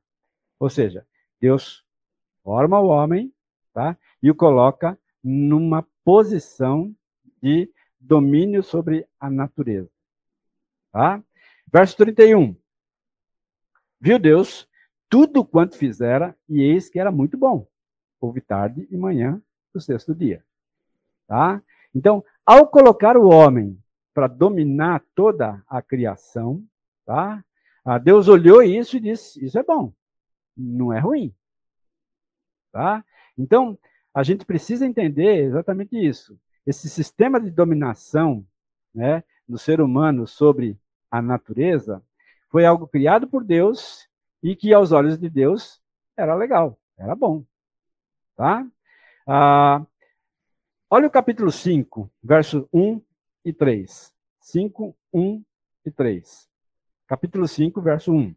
[0.59, 1.07] Ou seja,
[1.40, 1.85] Deus
[2.42, 3.33] forma o homem
[3.77, 3.95] tá?
[4.23, 6.97] e o coloca numa posição
[7.43, 9.91] de domínio sobre a natureza.
[10.91, 11.23] Tá?
[11.71, 12.57] Verso 31.
[14.01, 14.67] Viu Deus
[15.11, 17.69] tudo quanto fizera, e eis que era muito bom.
[18.19, 19.43] Houve tarde e manhã
[19.75, 20.43] do sexto dia.
[21.27, 21.62] Tá?
[21.95, 23.79] Então, ao colocar o homem
[24.15, 26.65] para dominar toda a criação,
[27.05, 27.45] tá?
[27.85, 29.93] Ah, Deus olhou isso e disse: Isso é bom,
[30.57, 31.35] não é ruim.
[32.73, 33.05] Tá?
[33.37, 33.79] Então,
[34.14, 36.38] a gente precisa entender exatamente isso.
[36.66, 38.44] Esse sistema de dominação
[38.94, 40.79] né, do ser humano sobre
[41.11, 42.03] a natureza
[42.51, 44.09] foi algo criado por Deus
[44.42, 45.83] e que aos olhos de Deus
[46.16, 47.44] era legal, era bom.
[48.35, 48.66] Tá?
[49.27, 49.85] Ah,
[50.88, 53.01] olha o capítulo 5, verso 1
[53.44, 54.14] e 3.
[54.40, 55.44] 5, 1
[55.85, 56.49] e 3.
[57.07, 58.35] Capítulo 5, verso 1.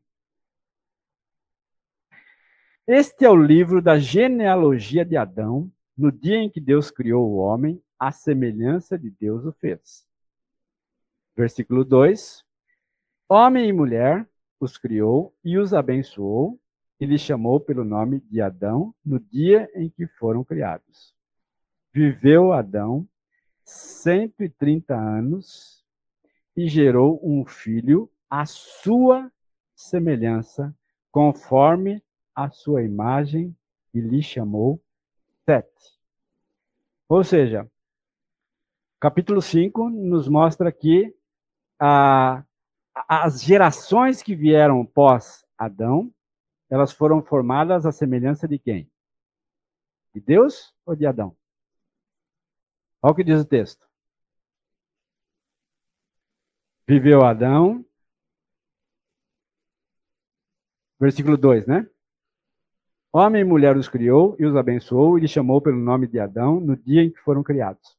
[2.92, 7.36] Este é o livro da genealogia de Adão, no dia em que Deus criou o
[7.36, 10.08] homem, a semelhança de Deus o fez.
[11.38, 12.44] Versículo 2.
[13.30, 14.28] Homem e mulher
[14.60, 16.60] os criou e os abençoou,
[17.00, 21.14] e lhes chamou pelo nome de Adão no dia em que foram criados.
[21.94, 23.08] Viveu Adão
[23.66, 25.86] 130 anos
[26.58, 29.32] e gerou um filho à sua
[29.76, 30.76] semelhança,
[31.12, 32.02] conforme
[32.44, 33.56] a sua imagem,
[33.94, 34.82] e lhe chamou
[35.46, 36.00] Sete.
[37.08, 37.70] Ou seja,
[39.00, 41.16] capítulo 5 nos mostra que
[41.80, 42.44] a
[43.08, 46.14] as gerações que vieram pós Adão,
[46.70, 48.92] elas foram formadas à semelhança de quem?
[50.14, 51.36] De Deus ou de Adão?
[53.02, 53.88] Olha o que diz o texto.
[56.86, 57.86] Viveu Adão.
[61.00, 61.90] Versículo 2, né?
[63.12, 66.60] Homem e mulher os criou e os abençoou e lhe chamou pelo nome de Adão
[66.60, 67.98] no dia em que foram criados.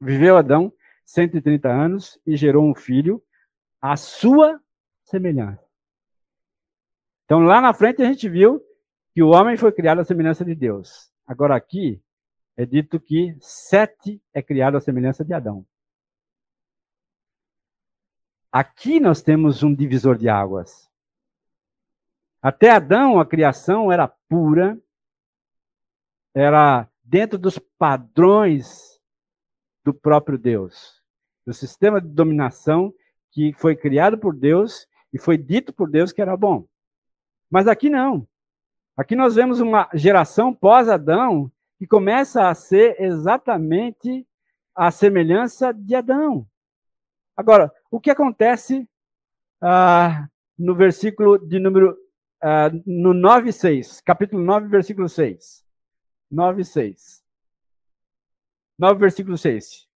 [0.00, 0.72] Viveu Adão
[1.04, 3.22] 130 anos e gerou um filho
[3.80, 4.60] à sua
[5.04, 5.62] semelhança.
[7.24, 8.60] Então, lá na frente, a gente viu
[9.14, 11.10] que o homem foi criado à semelhança de Deus.
[11.26, 12.02] Agora, aqui,
[12.56, 15.64] é dito que Sete é criado à semelhança de Adão.
[18.50, 20.91] Aqui nós temos um divisor de águas.
[22.42, 24.76] Até Adão, a criação era pura,
[26.34, 29.00] era dentro dos padrões
[29.84, 31.00] do próprio Deus,
[31.46, 32.92] do sistema de dominação
[33.30, 36.66] que foi criado por Deus e foi dito por Deus que era bom.
[37.48, 38.26] Mas aqui não.
[38.96, 44.26] Aqui nós vemos uma geração pós-Adão que começa a ser exatamente
[44.74, 46.44] a semelhança de Adão.
[47.36, 48.88] Agora, o que acontece
[49.60, 50.26] ah,
[50.58, 51.96] no versículo de número
[52.42, 55.64] uh, no 9,6, capítulo 9, versículo 6.
[56.30, 57.24] 9, 6.
[58.78, 59.88] 9, versículo 6.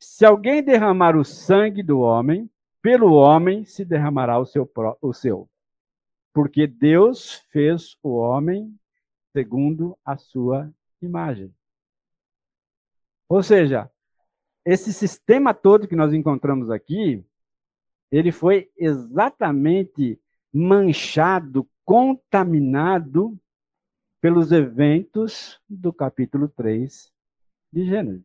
[0.00, 2.50] Se alguém derramar o sangue do homem,
[2.82, 5.48] pelo homem se derramará o seu, o seu.
[6.32, 8.78] Porque Deus fez o homem
[9.32, 11.54] segundo a sua imagem.
[13.28, 13.90] Ou seja,
[14.64, 17.24] esse sistema todo que nós encontramos aqui,
[18.10, 20.20] ele foi exatamente
[20.54, 23.36] manchado, contaminado
[24.20, 27.12] pelos eventos do capítulo 3
[27.72, 28.24] de Gênesis.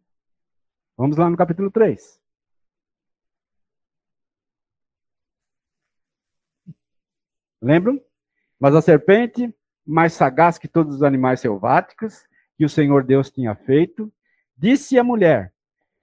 [0.96, 2.22] Vamos lá no capítulo 3.
[7.60, 8.00] Lembram?
[8.60, 9.54] Mas a serpente,
[9.86, 14.14] mais sagaz que todos os animais selváticos que o Senhor Deus tinha feito,
[14.56, 15.54] disse à mulher: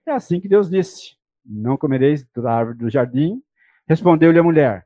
[0.04, 3.42] É assim que Deus disse: Não comereis da árvore do jardim.
[3.86, 4.85] Respondeu-lhe a mulher: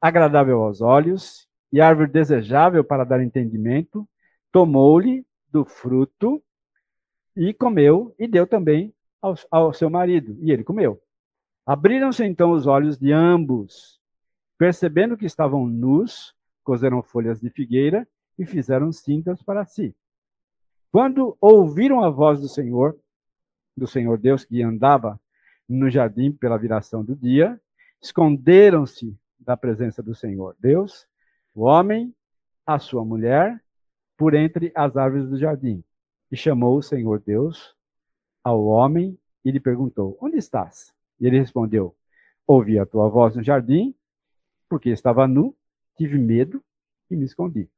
[0.00, 4.08] agradável aos olhos e árvore desejável para dar entendimento,
[4.50, 6.42] tomou-lhe do fruto
[7.36, 11.00] e comeu, e deu também ao, ao seu marido, e ele comeu.
[11.64, 14.00] Abriram-se então os olhos de ambos,
[14.58, 16.34] percebendo que estavam nus,
[16.64, 18.06] cozeram folhas de figueira
[18.38, 19.94] e fizeram cintas para si.
[20.90, 22.98] Quando ouviram a voz do Senhor,
[23.76, 25.20] do Senhor Deus que andava
[25.68, 27.60] no jardim pela viração do dia,
[28.02, 31.08] esconderam-se da presença do Senhor Deus,
[31.54, 32.14] o homem,
[32.66, 33.62] a sua mulher,
[34.16, 35.82] por entre as árvores do jardim.
[36.30, 37.74] E chamou o Senhor Deus
[38.44, 40.94] ao homem e lhe perguntou: Onde estás?
[41.18, 41.96] E ele respondeu:
[42.46, 43.94] Ouvi a tua voz no jardim,
[44.68, 45.56] porque estava nu,
[45.96, 46.62] tive medo
[47.10, 47.68] e me escondi.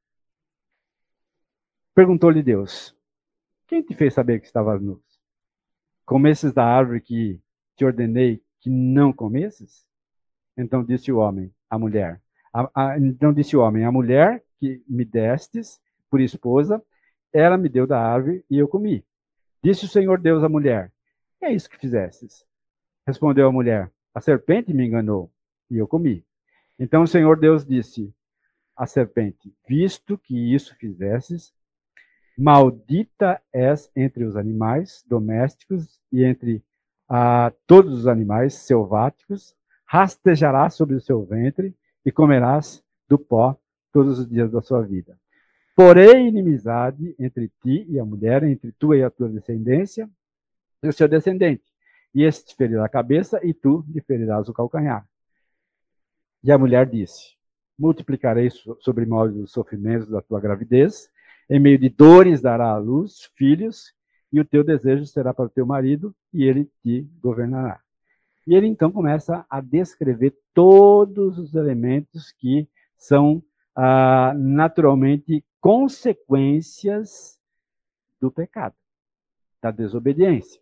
[1.95, 2.95] Perguntou-lhe Deus:
[3.67, 5.03] Quem te fez saber que estavas nu?
[6.05, 7.41] Comesses da árvore que
[7.77, 9.87] te ordenei que não comesses?
[10.57, 12.21] Então disse o homem à mulher.
[12.53, 16.83] A, a, então disse o homem: A mulher que me destes por esposa,
[17.33, 19.05] ela me deu da árvore e eu comi.
[19.63, 20.93] Disse o Senhor Deus à mulher:
[21.41, 22.45] É isso que fizestes.
[23.07, 25.31] Respondeu a mulher: A serpente me enganou
[25.71, 26.25] e eu comi.
[26.79, 28.13] Então o Senhor Deus disse
[28.77, 31.55] à serpente: Visto que isso fizestes,
[32.37, 36.63] maldita és entre os animais domésticos e entre
[37.09, 39.55] ah, todos os animais selváticos
[39.93, 43.55] rastejarás sobre o seu ventre e comerás do pó
[43.93, 45.19] todos os dias da sua vida.
[45.77, 50.09] Porém, inimizade entre ti e a mulher, entre tu e a tua descendência,
[50.83, 51.65] e o seu descendente.
[52.15, 55.07] E este te ferirá a cabeça, e tu lhe ferirás o calcanhar.
[56.43, 57.37] E a mulher disse:
[57.79, 58.49] Multiplicarei
[58.81, 61.11] sobre nós os sofrimentos da tua gravidez,
[61.51, 63.95] em meio de dores dará à luz filhos,
[64.33, 67.82] e o teu desejo será para o teu marido, e ele te governará.
[68.47, 73.43] E ele então começa a descrever todos os elementos que são
[73.75, 77.39] ah, naturalmente consequências
[78.21, 78.75] do pecado,
[79.61, 80.61] da desobediência.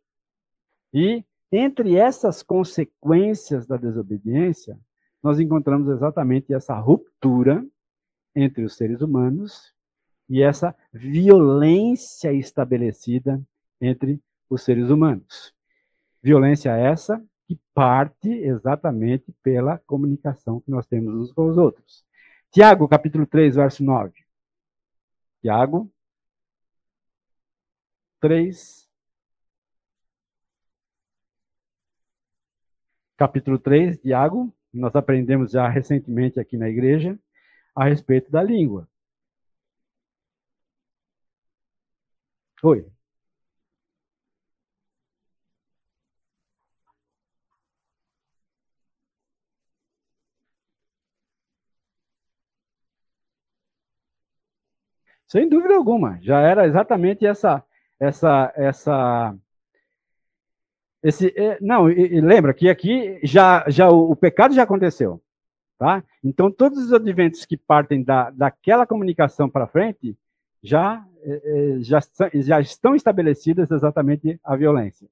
[0.92, 4.78] E entre essas consequências da desobediência,
[5.22, 7.64] nós encontramos exatamente essa ruptura
[8.34, 9.74] entre os seres humanos
[10.28, 13.42] e essa violência estabelecida
[13.80, 15.52] entre os seres humanos.
[16.22, 22.04] Violência essa que parte exatamente pela comunicação que nós temos uns com os outros.
[22.52, 24.12] Tiago, capítulo 3, verso 9.
[25.42, 25.90] Tiago
[28.20, 28.88] 3,
[33.16, 37.18] capítulo 3, Tiago, nós aprendemos já recentemente aqui na igreja
[37.74, 38.88] a respeito da língua.
[42.62, 42.99] Oi.
[55.30, 57.64] Sem dúvida alguma, já era exatamente essa,
[58.00, 59.36] essa, essa,
[61.00, 65.22] esse, é, não, e, e lembra que aqui já, já o, o, pecado já aconteceu,
[65.78, 66.02] tá?
[66.24, 70.18] Então todos os adventos que partem da, daquela comunicação para frente
[70.60, 72.00] já, é, é, já,
[72.34, 75.08] já estão estabelecidas exatamente a violência,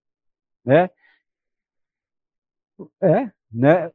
[0.65, 0.91] né?
[3.01, 3.93] É, né?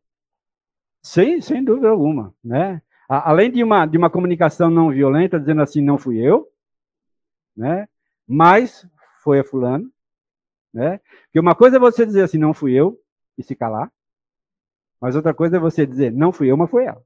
[1.01, 2.81] Sem, sem dúvida alguma, né?
[3.19, 6.47] Além de uma, de uma comunicação não violenta, dizendo assim, não fui eu,
[7.55, 7.87] né?
[8.27, 8.87] mas
[9.23, 9.91] foi a fulano.
[10.73, 10.99] Né?
[11.25, 12.99] Porque uma coisa é você dizer assim, não fui eu,
[13.37, 13.91] e se calar.
[14.99, 17.03] Mas outra coisa é você dizer, não fui eu, mas foi ela.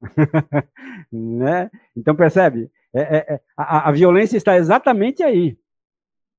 [1.12, 1.70] né?
[1.96, 2.70] Então, percebe?
[2.92, 5.58] É, é, é, a, a, violência está exatamente aí.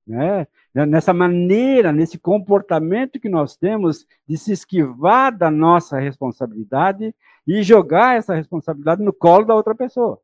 [0.06, 0.46] Né?
[0.74, 7.14] Nessa maneira, nesse comportamento que nós temos de se esquivar da nossa responsabilidade
[7.46, 10.20] e jogar essa responsabilidade no colo da outra pessoa.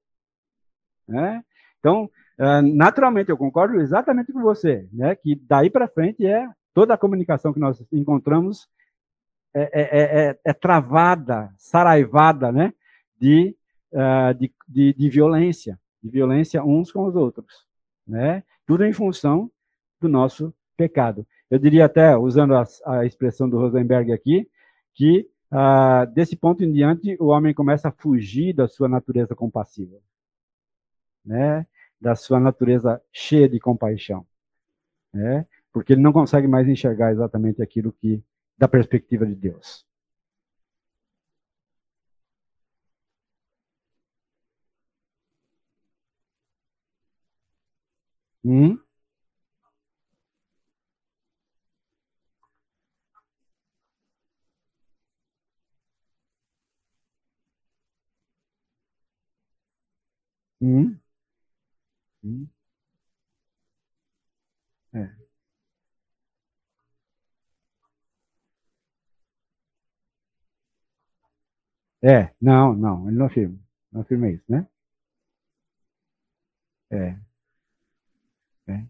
[1.07, 1.45] Né?
[1.79, 5.15] Então, é, naturalmente, eu concordo exatamente com você, né?
[5.15, 8.69] que daí para frente é toda a comunicação que nós encontramos
[9.55, 12.73] é, é, é, é travada, saraivada né?
[13.21, 13.55] de,
[13.93, 17.67] uh, de, de, de, violência, de violência uns com os outros.
[18.07, 18.43] Né?
[18.67, 19.51] Tudo em função
[20.01, 21.27] do nosso pecado.
[21.51, 24.49] Eu diria até, usando a, a expressão do Rosenberg aqui,
[24.95, 30.01] que ah, desse ponto em diante, o homem começa a fugir da sua natureza compassiva,
[31.25, 31.67] né?
[32.01, 34.27] da sua natureza cheia de compaixão,
[35.13, 35.47] né?
[35.73, 38.23] porque ele não consegue mais enxergar exatamente aquilo que,
[38.59, 39.87] da perspectiva de Deus.
[48.45, 48.79] Hum?
[60.63, 60.99] Hum?
[62.23, 62.49] Hum?
[64.95, 65.23] É.
[72.03, 73.59] É, não, não, ele não afirma.
[73.93, 74.67] Não afirma isso, né?
[76.91, 77.17] É.
[78.67, 78.87] É.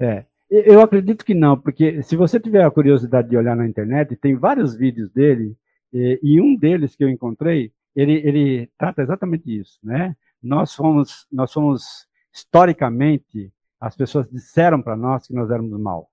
[0.00, 0.24] É.
[0.50, 4.34] Eu acredito que não, porque se você tiver a curiosidade de olhar na internet, tem
[4.34, 5.54] vários vídeos dele,
[5.92, 7.70] e, e um deles que eu encontrei
[8.00, 10.16] ele, ele trata exatamente isso, né?
[10.40, 16.06] Nós fomos, nós fomos historicamente, as pessoas disseram para nós que nós éramos maus,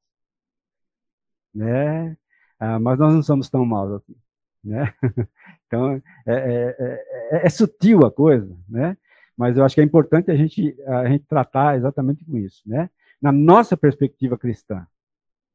[1.53, 2.17] né?
[2.59, 4.15] Ah, mas nós não somos tão maus assim,
[4.63, 4.93] né?
[5.67, 8.97] Então, é, é, é, é, sutil a coisa, né?
[9.37, 12.89] Mas eu acho que é importante a gente, a gente tratar exatamente com isso, né?
[13.21, 14.87] Na nossa perspectiva cristã,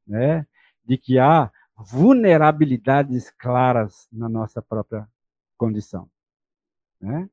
[0.06, 0.46] né?
[0.84, 5.08] De que há vulnerabilidades claras na nossa própria
[5.56, 6.08] condição.
[7.00, 7.28] Né?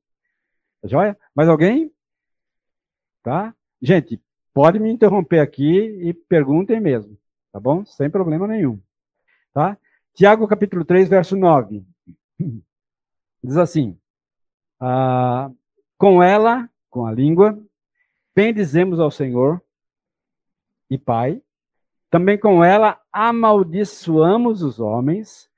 [0.82, 1.18] Tá joia?
[1.36, 1.92] Mais alguém?
[3.24, 3.54] Tá?
[3.82, 4.22] Gente,
[4.54, 7.18] pode me interromper aqui e perguntem mesmo,
[7.52, 7.86] tá bom?
[7.86, 8.80] Sem problema nenhum.
[9.54, 9.78] Tá?
[10.14, 11.86] Tiago capítulo 3, verso 9.
[13.44, 14.00] Diz assim:
[14.80, 15.52] ah,
[15.98, 17.62] Com ela, com a língua,
[18.36, 19.62] bendizemos ao Senhor
[20.90, 21.42] e Pai,
[22.10, 25.50] também com ela amaldiçoamos os homens,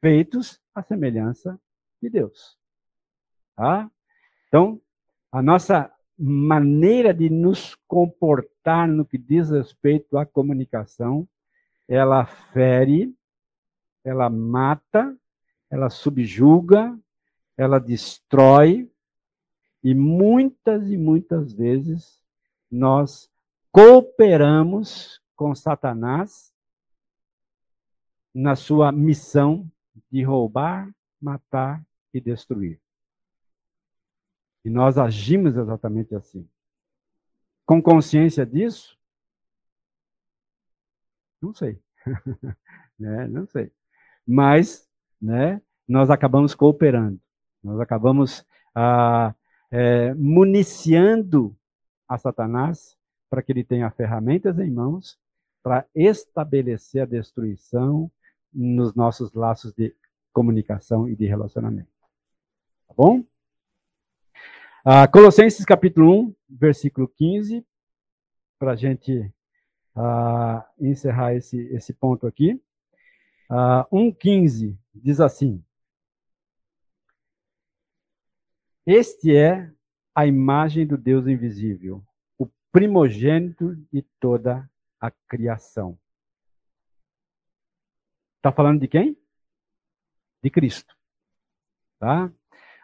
[0.00, 1.58] feitos à semelhança
[2.02, 2.58] de Deus.
[3.56, 3.90] Tá?
[4.48, 4.80] Então,
[5.30, 11.28] a nossa maneira de nos comportar no que diz respeito à comunicação,
[11.88, 13.14] ela fere,
[14.04, 15.16] ela mata,
[15.70, 16.98] ela subjuga,
[17.56, 18.90] ela destrói,
[19.82, 22.18] e muitas e muitas vezes
[22.70, 23.30] nós
[23.70, 26.54] cooperamos com Satanás
[28.34, 29.70] na sua missão
[30.10, 30.90] de roubar,
[31.20, 31.84] matar
[32.14, 32.80] e destruir.
[34.64, 36.48] E nós agimos exatamente assim.
[37.66, 38.98] Com consciência disso?
[41.40, 41.78] Não sei.
[42.98, 43.28] né?
[43.28, 43.70] Não sei.
[44.26, 44.88] Mas,
[45.20, 47.20] né, nós acabamos cooperando.
[47.62, 48.44] Nós acabamos
[48.74, 49.34] ah,
[49.70, 51.56] é, municiando
[52.08, 52.96] a Satanás
[53.28, 55.18] para que ele tenha ferramentas em mãos
[55.62, 58.10] para estabelecer a destruição
[58.52, 59.94] nos nossos laços de
[60.32, 61.88] comunicação e de relacionamento.
[62.86, 63.24] Tá bom?
[64.86, 67.66] Ah, Colossenses capítulo 1, versículo 15,
[68.58, 69.32] para a gente
[69.96, 72.62] ah, encerrar esse, esse ponto aqui.
[73.48, 75.64] Ah, 1,15 diz assim:
[78.84, 79.72] Este é
[80.14, 82.04] a imagem do Deus invisível,
[82.36, 84.70] o primogênito de toda
[85.00, 85.98] a criação.
[88.36, 89.16] Está falando de quem?
[90.42, 90.94] De Cristo.
[91.98, 92.30] Tá?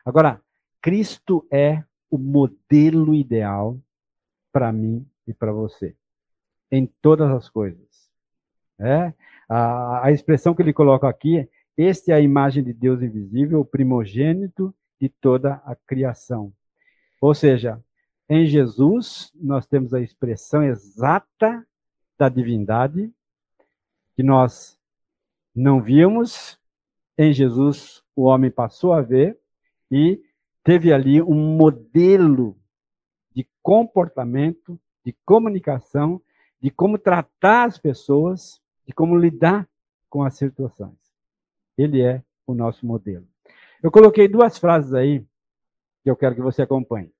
[0.03, 0.43] Agora,
[0.81, 3.79] Cristo é o modelo ideal
[4.53, 5.95] para mim e para você,
[6.71, 8.11] em todas as coisas.
[8.79, 9.13] É?
[9.49, 13.61] A, a expressão que ele coloca aqui é: este é a imagem de Deus invisível,
[13.61, 16.53] o primogênito de toda a criação.
[17.21, 17.83] Ou seja,
[18.29, 21.67] em Jesus nós temos a expressão exata
[22.19, 23.13] da divindade
[24.15, 24.79] que nós
[25.55, 26.59] não víamos,
[27.17, 29.39] em Jesus o homem passou a ver
[29.91, 30.23] e
[30.71, 32.57] teve ali um modelo
[33.35, 36.23] de comportamento, de comunicação,
[36.63, 39.69] de como tratar as pessoas, de como lidar
[40.09, 40.95] com as situações.
[41.77, 43.27] Ele é o nosso modelo.
[43.83, 45.27] Eu coloquei duas frases aí
[46.05, 47.13] que eu quero que você acompanhe.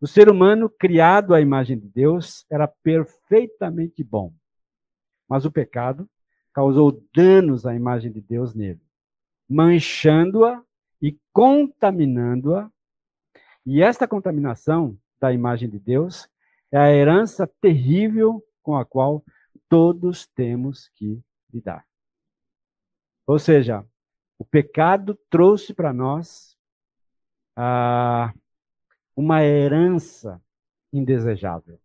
[0.00, 4.34] O ser humano, criado à imagem de Deus, era perfeitamente bom.
[5.28, 6.10] Mas o pecado
[6.52, 8.82] causou danos à imagem de Deus nele,
[9.48, 10.60] manchando-a
[11.02, 12.70] e contaminando-a.
[13.66, 16.28] E esta contaminação da imagem de Deus
[16.70, 19.24] é a herança terrível com a qual
[19.68, 21.20] todos temos que
[21.52, 21.84] lidar.
[23.26, 23.84] Ou seja,
[24.38, 26.56] o pecado trouxe para nós
[27.56, 28.32] ah,
[29.14, 30.42] uma herança
[30.92, 31.78] indesejável.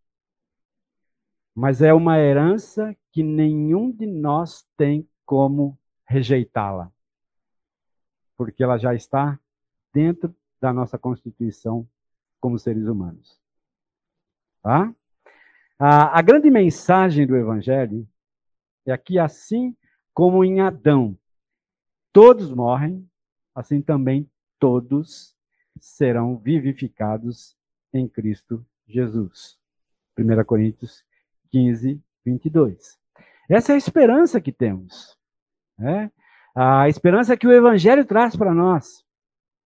[1.54, 6.92] Mas é uma herança que nenhum de nós tem como rejeitá-la.
[8.38, 9.40] Porque ela já está
[9.94, 11.88] dentro da nossa constituição
[12.40, 13.40] como seres humanos.
[14.62, 14.94] Tá?
[15.80, 18.08] A, a grande mensagem do Evangelho
[18.86, 19.76] é que, assim
[20.14, 21.18] como em Adão
[22.12, 23.08] todos morrem,
[23.54, 25.36] assim também todos
[25.80, 27.56] serão vivificados
[27.94, 29.60] em Cristo Jesus.
[30.18, 31.06] 1 Coríntios
[31.52, 33.00] 15, 22.
[33.50, 35.16] Essa é a esperança que temos.
[35.78, 36.12] Né?
[36.60, 39.04] A esperança que o Evangelho traz para nós.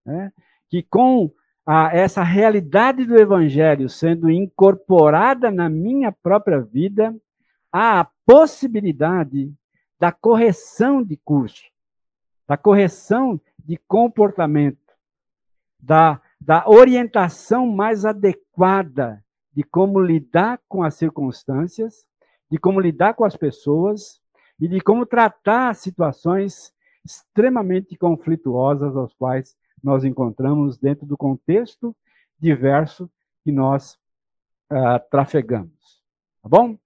[0.06, 0.32] Né?
[0.70, 1.32] Que com
[1.66, 7.16] a, essa realidade do Evangelho sendo incorporada na minha própria vida,
[7.72, 9.54] há a possibilidade
[10.00, 11.72] da correção de curso
[12.52, 14.94] da correção de comportamento,
[15.80, 19.24] da, da orientação mais adequada
[19.54, 22.06] de como lidar com as circunstâncias,
[22.52, 24.20] de como lidar com as pessoas
[24.60, 26.74] e de como tratar situações
[27.06, 31.96] extremamente conflituosas aos quais nós encontramos dentro do contexto
[32.40, 33.10] diverso
[33.44, 33.98] que nós
[34.72, 36.02] uh, trafegamos.
[36.42, 36.78] Tá bom?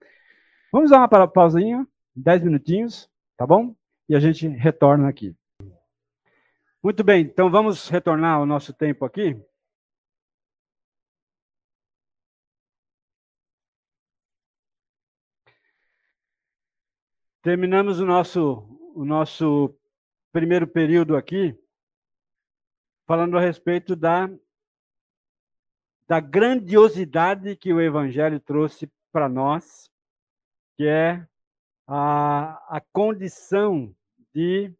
[0.71, 3.75] Vamos dar uma pausinha, dez minutinhos, tá bom?
[4.09, 5.35] E a gente retorna aqui.
[6.83, 9.35] Muito bem, então vamos retornar ao nosso tempo aqui.
[17.41, 19.75] Terminamos o nosso, o nosso
[20.35, 21.57] primeiro período aqui,
[23.07, 24.29] falando a respeito da,
[26.05, 29.89] da grandiosidade que o Evangelho trouxe para nós,
[30.75, 31.25] que é
[31.87, 33.95] a, a condição
[34.33, 34.75] de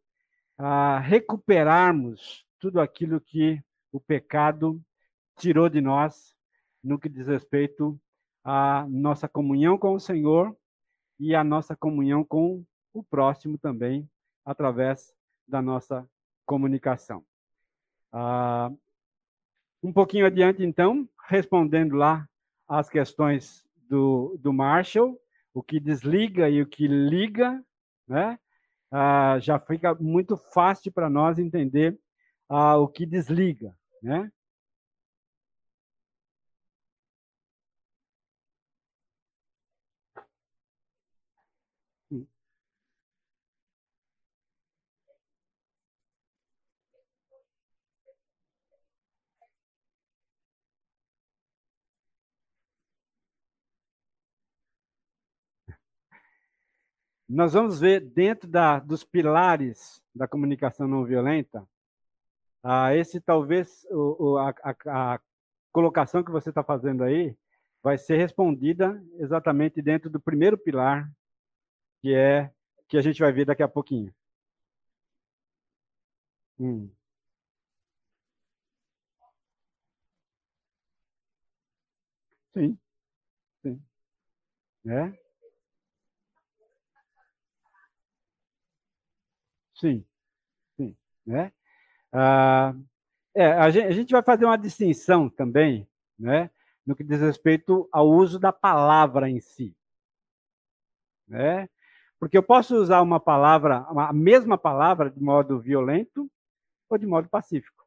[0.57, 4.83] a recuperarmos tudo aquilo que o pecado
[5.37, 6.35] tirou de nós
[6.83, 7.97] no que diz respeito
[8.43, 10.53] à nossa comunhão com o Senhor
[11.17, 12.61] e à nossa comunhão com
[12.93, 14.05] o próximo também,
[14.43, 15.15] através
[15.47, 16.07] da nossa
[16.45, 17.23] comunicação.
[18.11, 18.71] Ah,
[19.83, 22.27] um pouquinho adiante, então, respondendo lá
[22.67, 25.19] às questões do, do Marshall,
[25.53, 27.63] o que desliga e o que liga,
[28.07, 28.39] né?
[28.91, 31.97] ah, já fica muito fácil para nós entender
[32.47, 34.31] ah, o que desliga, né?
[57.27, 61.67] Nós vamos ver dentro da, dos pilares da comunicação não violenta,
[62.63, 64.53] ah, esse talvez o, o, a,
[64.87, 65.19] a,
[65.71, 67.35] colocação que você está fazendo aí
[67.83, 71.11] vai ser respondida exatamente dentro do primeiro pilar,
[72.01, 72.51] que é
[72.87, 74.13] que a gente vai ver daqui a pouquinho.
[76.59, 76.89] Hum.
[82.53, 82.77] Sim,
[83.63, 83.81] sim.
[84.85, 85.24] É?
[89.75, 90.05] Sim,
[90.77, 90.95] sim.
[91.25, 91.51] Né?
[92.11, 92.73] Ah,
[93.33, 96.49] é, a, gente, a gente vai fazer uma distinção também, né,
[96.85, 99.75] no que diz respeito ao uso da palavra em si.
[101.27, 101.67] Né?
[102.17, 106.31] Porque eu posso usar uma palavra, a mesma palavra, de modo violento
[106.89, 107.85] ou de modo pacífico.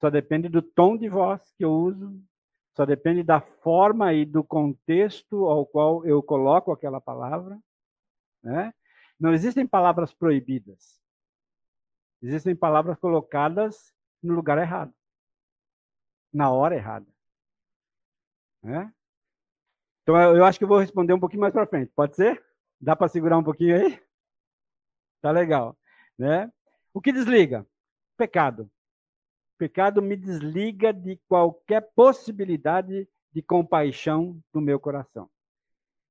[0.00, 2.20] Só depende do tom de voz que eu uso,
[2.74, 7.58] só depende da forma e do contexto ao qual eu coloco aquela palavra.
[8.42, 8.72] Né?
[9.18, 11.00] Não existem palavras proibidas.
[12.22, 14.92] Existem palavras colocadas no lugar errado,
[16.32, 17.06] na hora errada.
[18.62, 18.92] Né?
[20.02, 21.92] Então, eu acho que eu vou responder um pouquinho mais para frente.
[21.94, 22.44] Pode ser?
[22.80, 24.02] Dá para segurar um pouquinho aí?
[25.20, 25.78] Tá legal.
[26.18, 26.50] Né?
[26.92, 27.66] O que desliga?
[28.16, 28.70] Pecado
[29.58, 35.28] pecado me desliga de qualquer possibilidade de compaixão do meu coração.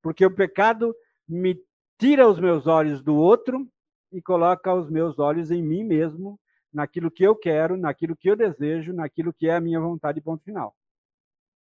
[0.02, 0.94] Porque o pecado
[1.28, 1.58] me
[1.98, 3.68] tira os meus olhos do outro
[4.12, 6.40] e coloca os meus olhos em mim mesmo,
[6.72, 10.44] naquilo que eu quero, naquilo que eu desejo, naquilo que é a minha vontade, ponto
[10.44, 10.76] final.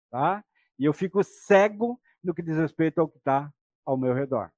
[0.09, 0.43] Tá?
[0.77, 3.51] E eu fico cego no que diz respeito ao que está
[3.86, 4.51] ao meu redor.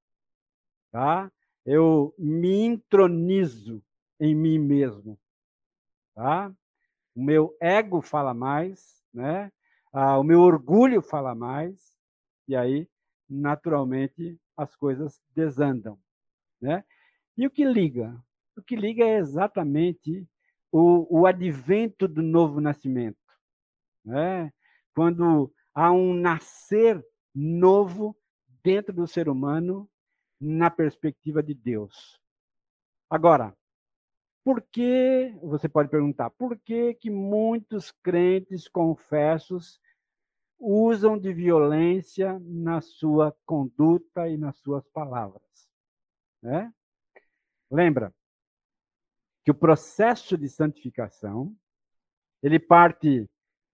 [0.90, 1.30] Tá?
[1.64, 3.82] Eu me intronizo
[4.20, 5.18] em mim mesmo.
[6.14, 6.52] Tá?
[7.14, 9.52] o meu ego fala mais, né?
[9.92, 11.98] Ah, o meu orgulho fala mais,
[12.48, 12.88] e aí,
[13.28, 15.98] naturalmente, as coisas desandam.
[16.60, 16.84] Né?
[17.36, 18.16] E o que liga?
[18.56, 20.26] O que liga é exatamente
[20.70, 23.18] o, o advento do novo nascimento.
[24.04, 24.52] Né?
[24.94, 27.02] Quando há um nascer
[27.34, 28.16] novo
[28.62, 29.88] dentro do ser humano
[30.40, 32.20] na perspectiva de Deus.
[33.08, 33.56] Agora,
[34.44, 39.80] por que, você pode perguntar, por que, que muitos crentes confessos
[40.62, 45.42] usam de violência na sua conduta e nas suas palavras?
[46.40, 46.72] Né?
[47.70, 48.14] Lembra
[49.44, 51.56] que o processo de santificação
[52.42, 53.28] ele parte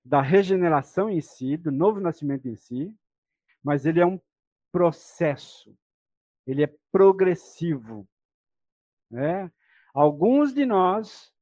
[0.04, 2.94] da regeneração em si, do novo nascimento em si,
[3.62, 4.20] mas ele é um
[4.70, 5.76] processo,
[6.46, 8.08] ele é progressivo.
[9.10, 9.50] Né?
[9.92, 11.32] Alguns de nós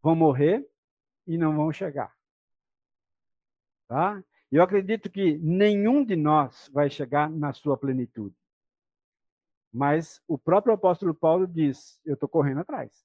[0.00, 0.68] vão morrer
[1.26, 2.16] e não vão chegar.
[3.88, 4.22] Tá?
[4.52, 8.36] Eu acredito que nenhum de nós vai chegar na sua plenitude.
[9.72, 13.02] Mas o próprio apóstolo Paulo diz: eu estou correndo atrás.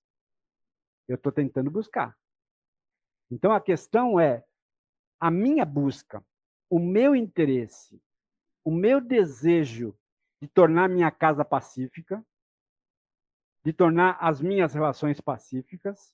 [1.08, 2.14] Eu estou tentando buscar.
[3.32, 4.44] Então a questão é
[5.18, 6.22] a minha busca,
[6.70, 8.02] o meu interesse,
[8.62, 9.98] o meu desejo
[10.42, 12.24] de tornar minha casa pacífica,
[13.64, 16.14] de tornar as minhas relações pacíficas,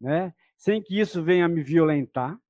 [0.00, 0.32] né?
[0.56, 2.40] sem que isso venha me violentar,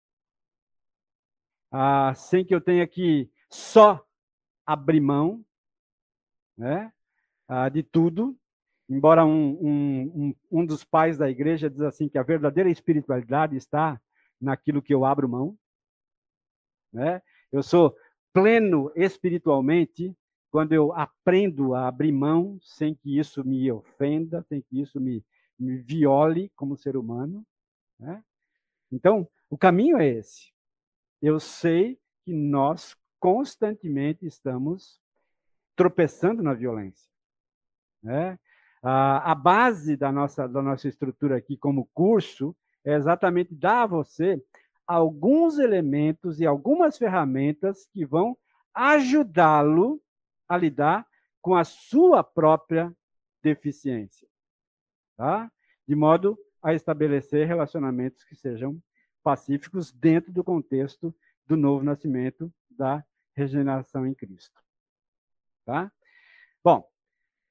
[1.70, 4.04] ah, sem que eu tenha que só
[4.66, 5.44] abrir mão
[6.60, 6.92] né?
[7.48, 8.36] Ah, de tudo.
[8.88, 13.56] Embora um, um, um, um dos pais da igreja diz assim que a verdadeira espiritualidade
[13.56, 13.98] está
[14.38, 15.56] naquilo que eu abro mão.
[16.92, 17.22] Né?
[17.50, 17.96] Eu sou
[18.32, 20.14] pleno espiritualmente
[20.50, 25.24] quando eu aprendo a abrir mão sem que isso me ofenda, sem que isso me,
[25.58, 27.46] me viole como ser humano.
[27.98, 28.22] Né?
[28.92, 30.52] Então, o caminho é esse.
[31.20, 35.00] Eu sei que nós constantemente estamos
[35.76, 37.10] tropeçando na violência.
[38.02, 38.38] Né?
[38.82, 43.86] A, a base da nossa, da nossa estrutura aqui como curso é exatamente dar a
[43.86, 44.42] você
[44.86, 48.36] alguns elementos e algumas ferramentas que vão
[48.74, 50.02] ajudá-lo
[50.48, 51.06] a lidar
[51.40, 52.94] com a sua própria
[53.42, 54.28] deficiência,
[55.16, 55.50] tá?
[55.86, 58.80] De modo a estabelecer relacionamentos que sejam
[59.22, 61.14] pacíficos dentro do contexto
[61.46, 63.04] do novo nascimento da
[63.34, 64.60] regeneração em Cristo.
[65.64, 65.90] Tá?
[66.62, 66.88] Bom,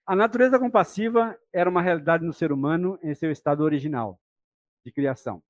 [0.06, 4.20] a natureza compassiva era uma realidade no ser humano em seu estado original
[4.84, 5.42] de criação.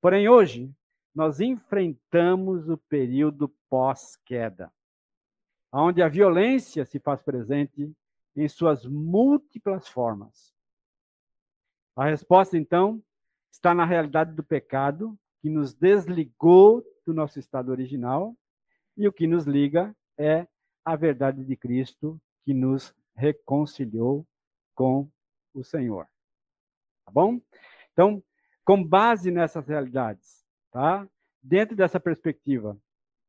[0.00, 0.72] Porém, hoje,
[1.14, 4.72] nós enfrentamos o período pós-queda
[5.72, 7.92] onde a violência se faz presente
[8.34, 10.54] em suas múltiplas formas.
[11.94, 13.02] A resposta, então,
[13.50, 18.36] está na realidade do pecado, que nos desligou do nosso estado original,
[18.96, 20.44] e o que nos liga é
[20.84, 24.26] a verdade de Cristo, que nos reconciliou
[24.74, 25.08] com
[25.54, 26.04] o Senhor.
[27.04, 27.40] Tá bom?
[27.92, 28.20] Então,
[28.64, 31.08] com base nessas realidades, tá?
[31.40, 32.76] Dentro dessa perspectiva,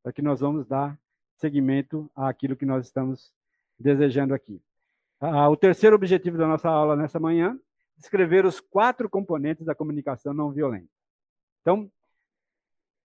[0.04, 0.98] é que nós vamos dar
[1.36, 3.32] seguimento àquilo que nós estamos
[3.78, 4.60] desejando aqui.
[5.20, 7.56] Ah, o terceiro objetivo da nossa aula nessa manhã
[7.96, 10.90] descrever os quatro componentes da comunicação não violenta.
[11.60, 11.88] Então,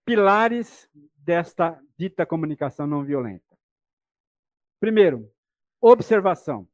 [0.04, 3.58] pilares desta dita comunicação não violenta.
[4.78, 5.32] Primeiro,
[5.80, 6.68] observação.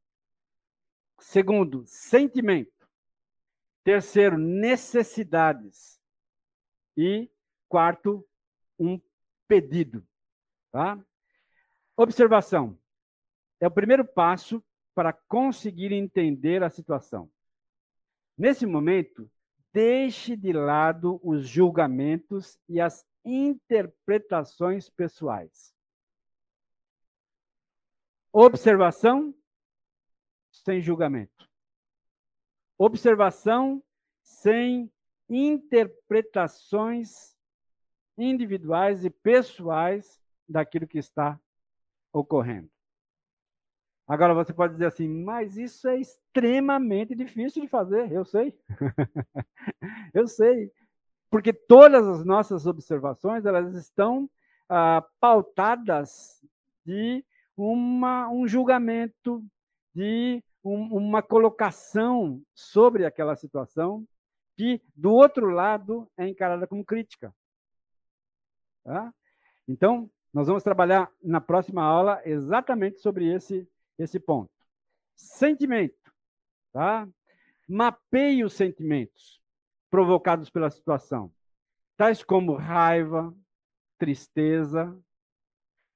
[1.19, 2.89] Segundo, sentimento.
[3.83, 5.99] Terceiro, necessidades.
[6.97, 7.29] E
[7.69, 8.27] quarto,
[8.77, 8.99] um
[9.47, 10.05] pedido.
[10.71, 10.99] Tá?
[11.95, 12.77] Observação
[13.59, 14.63] é o primeiro passo
[14.93, 17.31] para conseguir entender a situação.
[18.37, 19.29] Nesse momento,
[19.71, 25.73] deixe de lado os julgamentos e as interpretações pessoais.
[28.33, 29.33] Observação
[30.51, 31.49] sem julgamento.
[32.77, 33.81] Observação
[34.21, 34.91] sem
[35.29, 37.37] interpretações
[38.17, 41.39] individuais e pessoais daquilo que está
[42.11, 42.69] ocorrendo.
[44.07, 48.53] Agora você pode dizer assim, mas isso é extremamente difícil de fazer, eu sei.
[50.13, 50.69] eu sei.
[51.31, 54.29] Porque todas as nossas observações, elas estão
[54.67, 56.45] ah, pautadas
[56.85, 57.23] de
[57.55, 59.41] uma, um julgamento,
[59.95, 64.05] de um, uma colocação sobre aquela situação
[64.57, 67.33] que, do outro lado, é encarada como crítica.
[68.83, 69.13] Tá?
[69.65, 73.65] Então, nós vamos trabalhar na próxima aula exatamente sobre esse,
[73.97, 74.51] esse ponto.
[75.15, 76.11] Sentimento.
[76.73, 77.07] Tá?
[77.69, 79.40] Mapeie os sentimentos
[79.91, 81.31] provocados pela situação,
[81.97, 83.35] tais como raiva,
[83.99, 84.97] tristeza.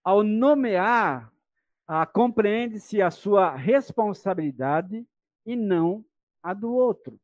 [0.03, 1.33] Ao nomear,
[1.87, 5.07] ah, compreende-se a sua responsabilidade
[5.45, 6.05] e não
[6.43, 7.19] a do outro.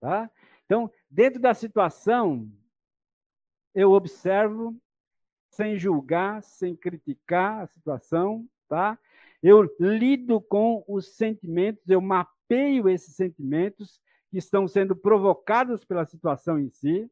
[0.00, 0.30] Tá?
[0.66, 2.50] Então, dentro da situação,
[3.74, 4.76] eu observo
[5.48, 8.98] sem julgar, sem criticar a situação, tá?
[9.42, 14.00] Eu lido com os sentimentos, eu mapeio esses sentimentos
[14.34, 17.08] que estão sendo provocados pela situação em si,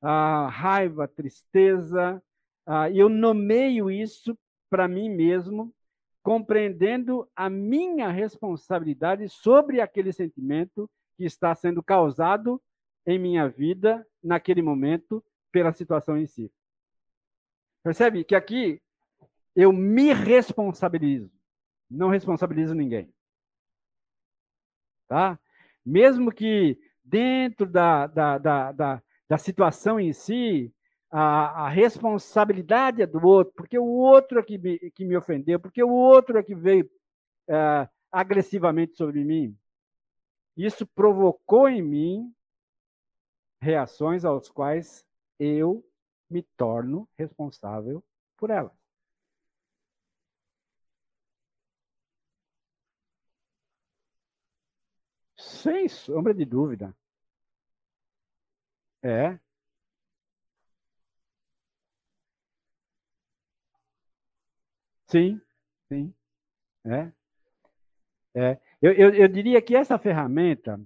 [0.00, 2.22] a raiva, a tristeza,
[2.94, 4.34] eu nomeio isso
[4.70, 5.74] para mim mesmo,
[6.22, 12.58] compreendendo a minha responsabilidade sobre aquele sentimento que está sendo causado
[13.04, 15.22] em minha vida naquele momento
[15.52, 16.50] pela situação em si.
[17.82, 18.80] Percebe que aqui
[19.54, 21.30] eu me responsabilizo,
[21.90, 23.12] não responsabilizo ninguém.
[25.06, 25.38] Tá?
[25.84, 30.72] Mesmo que dentro da, da, da, da, da situação em si,
[31.10, 35.58] a, a, responsabilidade é do outro, porque o outro é que me, que me ofendeu,
[35.58, 36.88] porque o outro é que veio
[37.48, 39.56] é, agressivamente sobre mim.
[40.56, 42.34] Isso provocou em mim
[43.60, 45.04] reações aos quais
[45.38, 45.84] eu
[46.28, 48.04] me torno responsável
[48.36, 48.72] por ela.
[55.38, 56.94] Sem sombra de dúvida.
[59.02, 59.38] É.
[65.06, 65.40] Sim,
[65.88, 66.12] sim.
[66.84, 67.12] É.
[68.34, 68.60] É.
[68.82, 70.78] Eu, eu, eu diria que essa ferramenta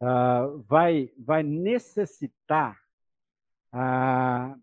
[0.00, 2.80] uh, vai, vai necessitar
[3.72, 4.60] uh,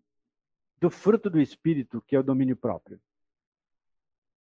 [0.80, 3.00] do fruto do Espírito, que é o domínio próprio.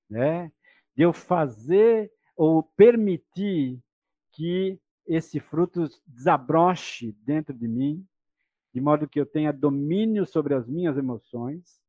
[0.09, 0.51] Né?
[0.95, 3.81] De eu fazer ou permitir
[4.31, 8.06] que esse fruto desabroche dentro de mim,
[8.74, 11.82] de modo que eu tenha domínio sobre as minhas emoções,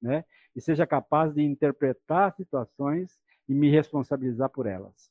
[0.00, 0.24] né?
[0.54, 5.10] E seja capaz de interpretar situações e me responsabilizar por elas,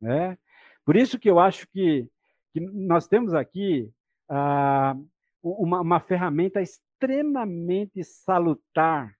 [0.00, 0.38] né?
[0.84, 2.08] Por isso que eu acho que,
[2.52, 3.92] que nós temos aqui
[4.28, 4.96] ah,
[5.42, 9.16] uma, uma ferramenta extremamente salutar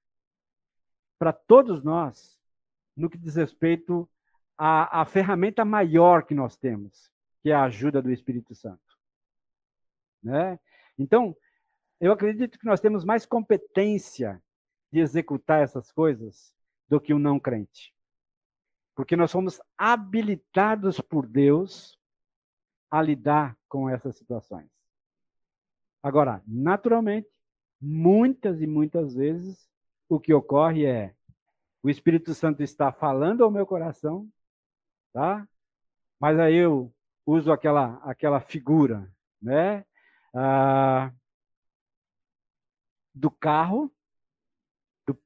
[1.19, 2.41] para todos nós
[2.97, 4.09] no que diz respeito
[4.57, 7.11] à, à ferramenta maior que nós temos,
[7.43, 8.81] que é a ajuda do Espírito Santo.
[10.23, 10.59] Né?
[10.99, 11.37] Então,
[12.01, 14.43] eu acredito que nós temos mais competência
[14.93, 16.55] de executar essas coisas
[16.89, 17.95] do que o um não crente.
[18.95, 21.99] Porque nós somos habilitados por Deus
[22.91, 24.69] a lidar com essas situações.
[26.03, 27.31] Agora, naturalmente,
[27.81, 29.69] muitas e muitas vezes,
[30.09, 31.15] o que ocorre é
[31.83, 34.29] o Espírito Santo está falando ao meu coração,
[35.13, 35.49] tá?
[36.19, 36.93] Mas aí eu
[37.31, 39.85] uso aquela aquela figura, né?
[40.35, 41.13] Ah,
[43.15, 43.93] do carro,
[45.07, 45.19] do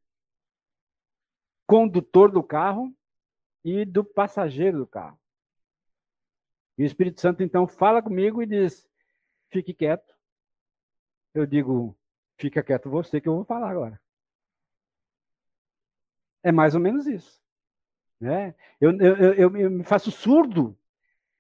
[1.67, 2.95] condutor do carro
[3.65, 5.19] e do passageiro do carro.
[6.77, 8.89] E o Espírito Santo então fala comigo e diz:
[9.51, 10.15] fique quieto.
[11.33, 11.97] Eu digo:
[12.37, 14.01] Fica quieto você que eu vou falar agora.
[16.43, 17.43] É mais ou menos isso.
[18.21, 18.55] Né?
[18.81, 20.77] Eu, eu, eu, eu me faço surdo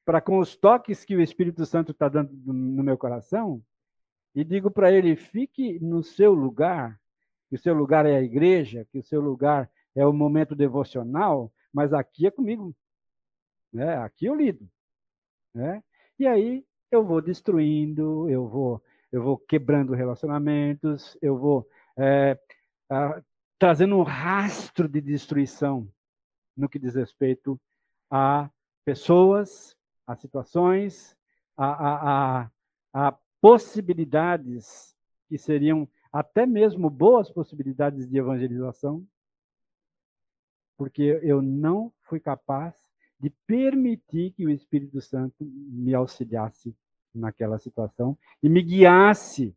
[0.04, 3.62] para com os toques que o Espírito Santo está dando no meu coração
[4.34, 7.00] e digo para ele: fique no seu lugar,
[7.48, 11.52] que o seu lugar é a igreja, que o seu lugar é o momento devocional,
[11.72, 12.74] mas aqui é comigo.
[13.72, 13.96] Né?
[13.98, 14.68] Aqui eu lido.
[15.54, 15.82] Né?
[16.18, 22.38] E aí eu vou destruindo, eu vou, eu vou quebrando relacionamentos, eu vou é,
[22.90, 23.22] a,
[23.58, 25.88] trazendo um rastro de destruição
[26.56, 27.60] no que diz respeito
[28.10, 28.50] a
[28.84, 29.76] pessoas,
[30.06, 31.16] a situações,
[31.56, 32.50] a, a, a,
[32.92, 34.96] a possibilidades
[35.28, 39.06] que seriam até mesmo boas possibilidades de evangelização,
[40.76, 42.74] porque eu não fui capaz
[43.18, 46.76] de permitir que o Espírito Santo me auxiliasse
[47.14, 49.56] naquela situação e me guiasse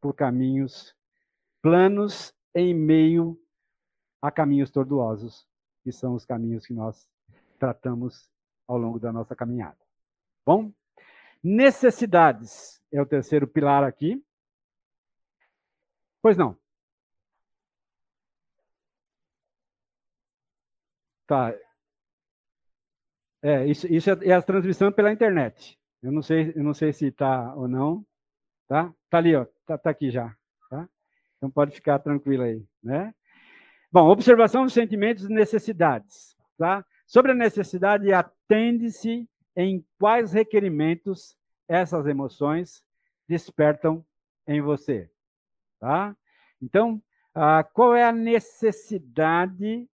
[0.00, 0.96] por caminhos
[1.62, 3.40] planos em meio
[4.20, 5.46] a caminhos tortuosos,
[5.82, 7.08] que são os caminhos que nós
[7.58, 8.28] tratamos
[8.70, 9.76] ao longo da nossa caminhada.
[10.46, 10.72] Bom,
[11.42, 14.24] necessidades é o terceiro pilar aqui.
[16.22, 16.56] Pois não.
[21.26, 21.54] Tá.
[23.42, 25.78] É, isso, isso é, é a transmissão pela internet.
[26.02, 28.04] Eu não sei, eu não sei se está ou não.
[28.68, 28.92] Tá?
[29.08, 29.46] Tá ali, ó.
[29.66, 30.34] Tá, tá aqui já.
[30.68, 30.88] Tá?
[31.36, 33.14] Então pode ficar tranquilo aí, né?
[33.92, 36.84] Bom, observação dos sentimentos e necessidades, tá?
[37.06, 38.12] Sobre a necessidade,
[38.50, 41.36] atende-se em quais requerimentos
[41.68, 42.82] essas emoções
[43.28, 44.04] despertam
[44.46, 45.08] em você,
[45.78, 46.16] tá?
[46.60, 47.00] Então,
[47.32, 49.88] ah, qual é a necessidade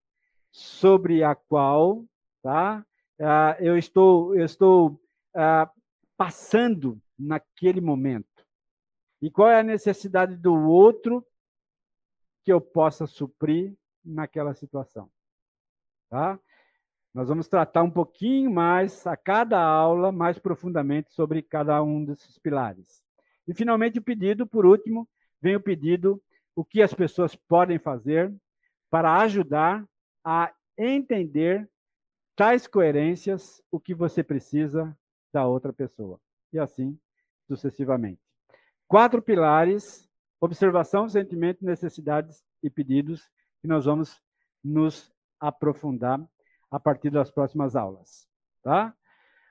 [0.50, 2.06] sobre a qual,
[2.42, 2.84] tá?
[3.20, 4.98] Ah, eu estou, eu estou
[5.34, 5.70] ah,
[6.16, 8.46] passando naquele momento?
[9.20, 11.26] E qual é a necessidade do outro
[12.42, 15.10] que eu possa suprir naquela situação?
[16.08, 16.40] Tá?
[17.16, 22.38] Nós vamos tratar um pouquinho mais a cada aula, mais profundamente sobre cada um desses
[22.38, 23.02] pilares.
[23.48, 25.08] E finalmente o pedido, por último,
[25.40, 26.22] vem o pedido
[26.54, 28.30] o que as pessoas podem fazer
[28.90, 29.82] para ajudar
[30.22, 31.66] a entender
[32.36, 34.94] tais coerências, o que você precisa
[35.32, 36.20] da outra pessoa.
[36.52, 36.98] E assim
[37.48, 38.20] sucessivamente.
[38.86, 40.06] Quatro pilares:
[40.38, 43.26] observação, sentimento, necessidades e pedidos,
[43.62, 44.22] que nós vamos
[44.62, 45.10] nos
[45.40, 46.22] aprofundar
[46.76, 48.28] a partir das próximas aulas.
[48.62, 48.94] Tá?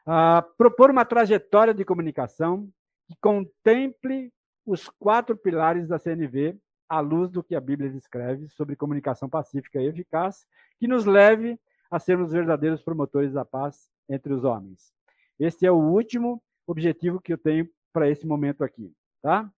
[0.05, 2.69] Ah, propor uma trajetória de comunicação
[3.07, 4.31] que contemple
[4.63, 6.55] os quatro pilares da CNV
[6.87, 10.45] à luz do que a Bíblia descreve sobre comunicação pacífica e eficaz,
[10.79, 11.59] que nos leve
[11.89, 14.93] a sermos verdadeiros promotores da paz entre os homens.
[15.39, 19.51] Este é o último objetivo que eu tenho para esse momento aqui, tá?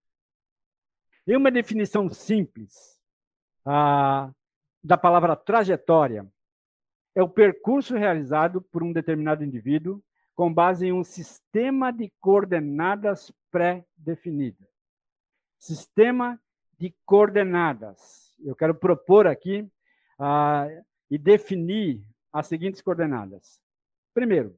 [1.26, 2.98] E uma definição simples
[3.62, 4.30] ah,
[4.82, 6.26] da palavra trajetória
[7.18, 10.00] é o percurso realizado por um determinado indivíduo
[10.36, 14.68] com base em um sistema de coordenadas pré-definidas.
[15.58, 16.40] Sistema
[16.78, 18.32] de coordenadas.
[18.38, 19.68] Eu quero propor aqui
[20.16, 20.68] ah,
[21.10, 22.00] e definir
[22.32, 23.60] as seguintes coordenadas.
[24.14, 24.56] Primeiro,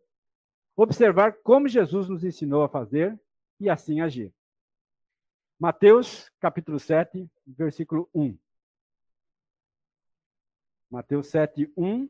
[0.76, 3.18] observar como Jesus nos ensinou a fazer
[3.58, 4.34] e assim agir.
[5.58, 8.38] Mateus, capítulo 7, versículo 1.
[10.90, 12.06] Mateus 7, 1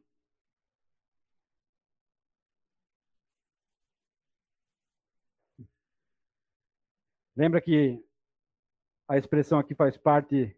[7.37, 8.03] Lembra que
[9.09, 10.57] a expressão aqui faz parte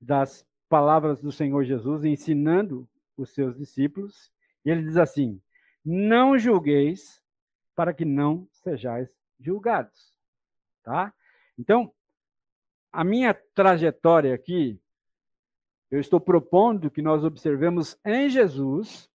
[0.00, 4.32] das palavras do Senhor Jesus ensinando os seus discípulos,
[4.64, 5.40] e ele diz assim:
[5.84, 7.22] Não julgueis
[7.74, 10.14] para que não sejais julgados.
[10.82, 11.12] Tá?
[11.58, 11.92] Então,
[12.92, 14.80] a minha trajetória aqui,
[15.90, 19.10] eu estou propondo que nós observemos em Jesus,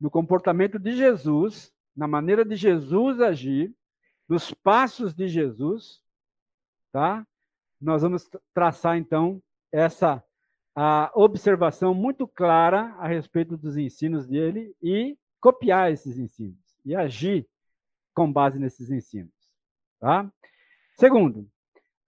[0.00, 3.74] no comportamento de Jesus, na maneira de Jesus agir,
[4.28, 6.02] nos passos de Jesus,
[6.92, 7.26] tá?
[7.80, 10.22] Nós vamos traçar então essa
[10.80, 17.48] a observação muito clara a respeito dos ensinos dele e copiar esses ensinos e agir
[18.14, 19.34] com base nesses ensinos,
[19.98, 20.32] tá?
[20.96, 21.50] Segundo,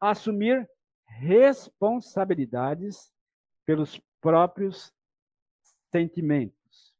[0.01, 0.71] assumir
[1.05, 3.13] responsabilidades
[3.67, 4.95] pelos próprios
[5.91, 6.95] sentimentos.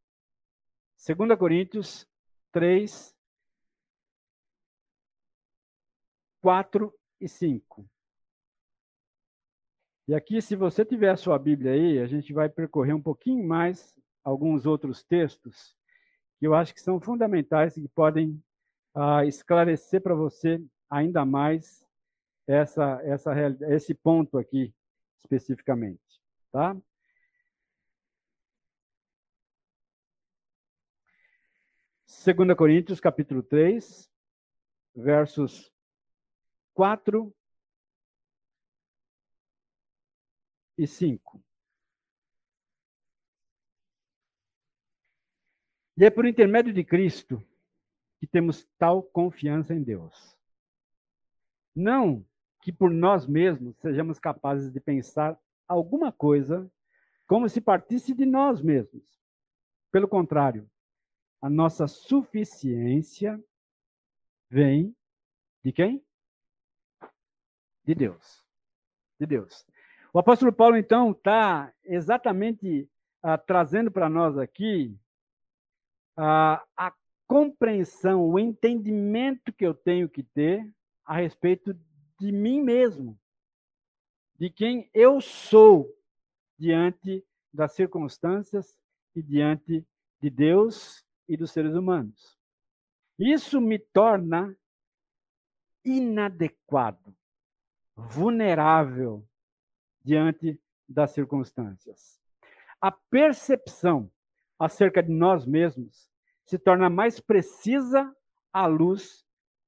[1.07, 2.05] 2 Coríntios
[2.53, 3.15] 3,
[6.41, 7.87] 4 e 5.
[10.09, 13.47] E aqui, se você tiver a sua Bíblia aí, a gente vai percorrer um pouquinho
[13.47, 15.77] mais alguns outros textos
[16.39, 18.43] que eu acho que são fundamentais e que podem
[18.95, 21.87] ah, esclarecer para você ainda mais
[22.47, 23.33] essa, essa,
[23.69, 24.75] esse ponto aqui
[25.19, 26.01] especificamente,
[26.51, 26.77] tá?
[32.25, 34.11] 2 Coríntios, capítulo 3,
[34.95, 35.73] versos
[36.75, 37.35] 4
[40.79, 41.43] e 5.
[45.97, 47.45] E é por intermédio de Cristo
[48.19, 50.37] que temos tal confiança em Deus.
[51.75, 52.25] Não
[52.63, 56.71] que por nós mesmos sejamos capazes de pensar alguma coisa
[57.27, 59.05] como se partisse de nós mesmos.
[59.91, 60.71] Pelo contrário,
[61.41, 63.43] a nossa suficiência
[64.49, 64.95] vem
[65.63, 66.05] de quem?
[67.85, 68.45] De Deus.
[69.19, 69.67] De Deus.
[70.13, 72.89] O apóstolo Paulo, então, está exatamente
[73.23, 74.97] ah, trazendo para nós aqui
[76.17, 76.93] ah, a
[77.27, 80.69] compreensão, o entendimento que eu tenho que ter
[81.05, 81.79] a respeito
[82.19, 83.19] de mim mesmo,
[84.37, 85.89] de quem eu sou
[86.59, 88.79] diante das circunstâncias
[89.15, 89.87] e diante
[90.21, 92.39] de Deus e dos seres humanos.
[93.19, 94.57] Isso me torna
[95.85, 97.15] inadequado,
[98.09, 99.27] vulnerável
[100.05, 102.21] diante das circunstâncias.
[102.81, 104.11] A percepção
[104.59, 106.11] acerca de nós mesmos
[106.45, 108.15] se torna mais precisa
[108.53, 109.25] à luz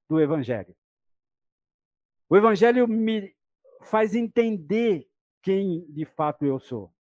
[0.08, 0.74] do Evangelho.
[2.28, 3.34] O Evangelho me
[3.82, 5.08] faz entender
[5.42, 6.92] quem de fato eu sou.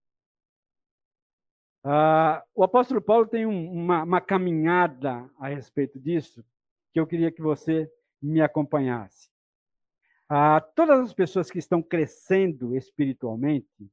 [1.84, 6.44] Uh, o apóstolo Paulo tem um, uma, uma caminhada a respeito disso
[6.92, 9.31] que eu queria que você me acompanhasse.
[10.74, 13.90] Todas as pessoas que estão crescendo espiritualmente,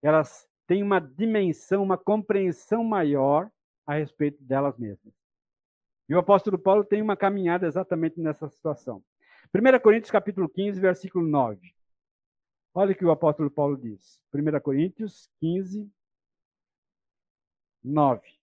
[0.00, 3.50] elas têm uma dimensão, uma compreensão maior
[3.84, 5.12] a respeito delas mesmas.
[6.08, 9.02] E o apóstolo Paulo tem uma caminhada exatamente nessa situação.
[9.52, 11.74] 1 Coríntios capítulo 15, versículo 9.
[12.74, 14.20] Olha o que o apóstolo Paulo diz.
[14.32, 15.90] 1 Coríntios 15,
[17.82, 18.41] 9.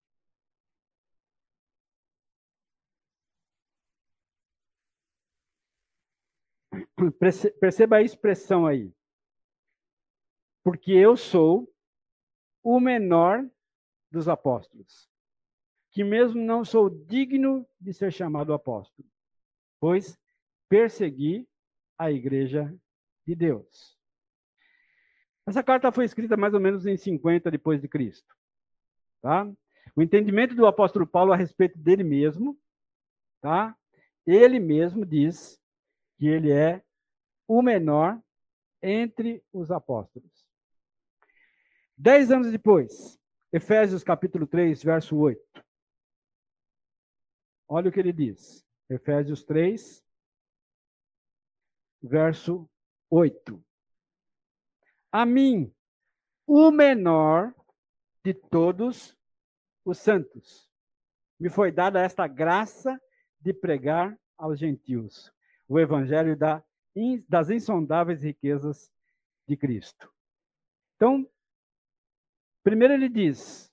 [7.59, 8.93] Perceba a expressão aí.
[10.63, 11.71] Porque eu sou
[12.63, 13.49] o menor
[14.11, 15.09] dos apóstolos,
[15.91, 19.07] que mesmo não sou digno de ser chamado apóstolo,
[19.79, 20.19] pois
[20.67, 21.47] persegui
[21.97, 22.73] a igreja
[23.25, 23.97] de Deus.
[25.47, 28.35] Essa carta foi escrita mais ou menos em 50 depois de Cristo.
[29.21, 29.51] Tá?
[29.95, 32.57] O entendimento do apóstolo Paulo a respeito dele mesmo,
[33.41, 33.75] tá?
[34.25, 35.59] Ele mesmo diz
[36.19, 36.83] que ele é
[37.47, 38.21] o menor
[38.83, 40.45] entre os apóstolos.
[41.97, 43.17] Dez anos depois,
[43.53, 45.41] Efésios capítulo 3, verso 8.
[47.69, 48.65] Olha o que ele diz.
[48.89, 50.05] Efésios 3,
[52.01, 52.69] verso
[53.09, 53.63] 8.
[55.13, 55.73] A mim,
[56.45, 57.55] o menor
[58.25, 59.17] de todos
[59.85, 60.69] os santos.
[61.39, 63.01] Me foi dada esta graça
[63.39, 65.33] de pregar aos gentios
[65.69, 66.63] o evangelho da,
[67.27, 68.91] das insondáveis riquezas
[69.47, 70.11] de Cristo.
[70.95, 71.29] Então,
[72.63, 73.71] primeiro ele diz: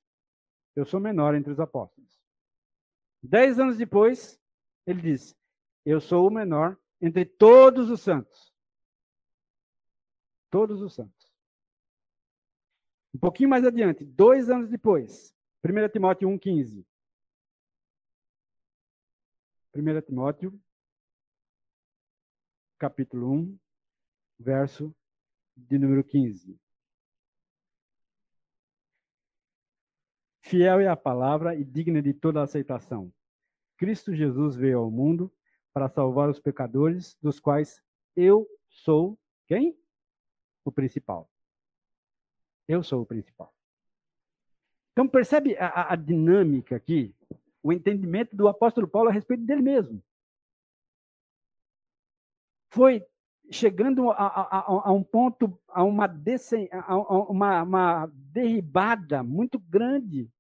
[0.77, 2.23] Eu sou menor entre os apóstolos.
[3.23, 4.39] Dez anos depois,
[4.87, 5.35] ele diz:
[5.85, 8.55] Eu sou o menor entre todos os santos.
[10.51, 11.35] Todos os santos.
[13.15, 15.35] Um pouquinho mais adiante, dois anos depois,
[15.65, 16.85] 1 Timóteo 1,15.
[19.75, 20.61] 1 Timóteo,
[22.79, 23.59] capítulo 1,
[24.39, 24.95] verso
[25.57, 26.59] de número 15.
[30.43, 33.13] Fiel é a palavra e digna de toda aceitação.
[33.77, 35.33] Cristo Jesus veio ao mundo
[35.73, 37.83] para salvar os pecadores, dos quais
[38.15, 39.79] eu sou quem?
[40.65, 41.31] O principal.
[42.69, 43.53] Eu sou o principal.
[44.93, 47.15] Então, percebe a, a dinâmica aqui,
[47.63, 50.03] o entendimento do apóstolo Paulo a respeito dele mesmo.
[52.77, 53.03] Foi
[53.51, 60.31] chegando a, a, a, um ponto, a uma, descen, a uma, uma derribada muito grande.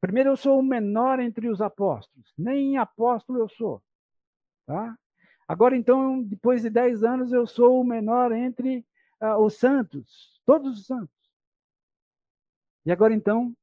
[0.00, 2.34] Primeiro, eu sou o menor entre os apóstolos.
[2.36, 3.80] Nem apóstolo eu sou.
[4.66, 4.98] Tá?
[5.46, 8.84] Agora, então, depois de dez anos, eu sou o menor entre
[9.22, 10.42] uh, os santos.
[10.44, 11.14] Todos os santos.
[12.84, 13.56] E agora então,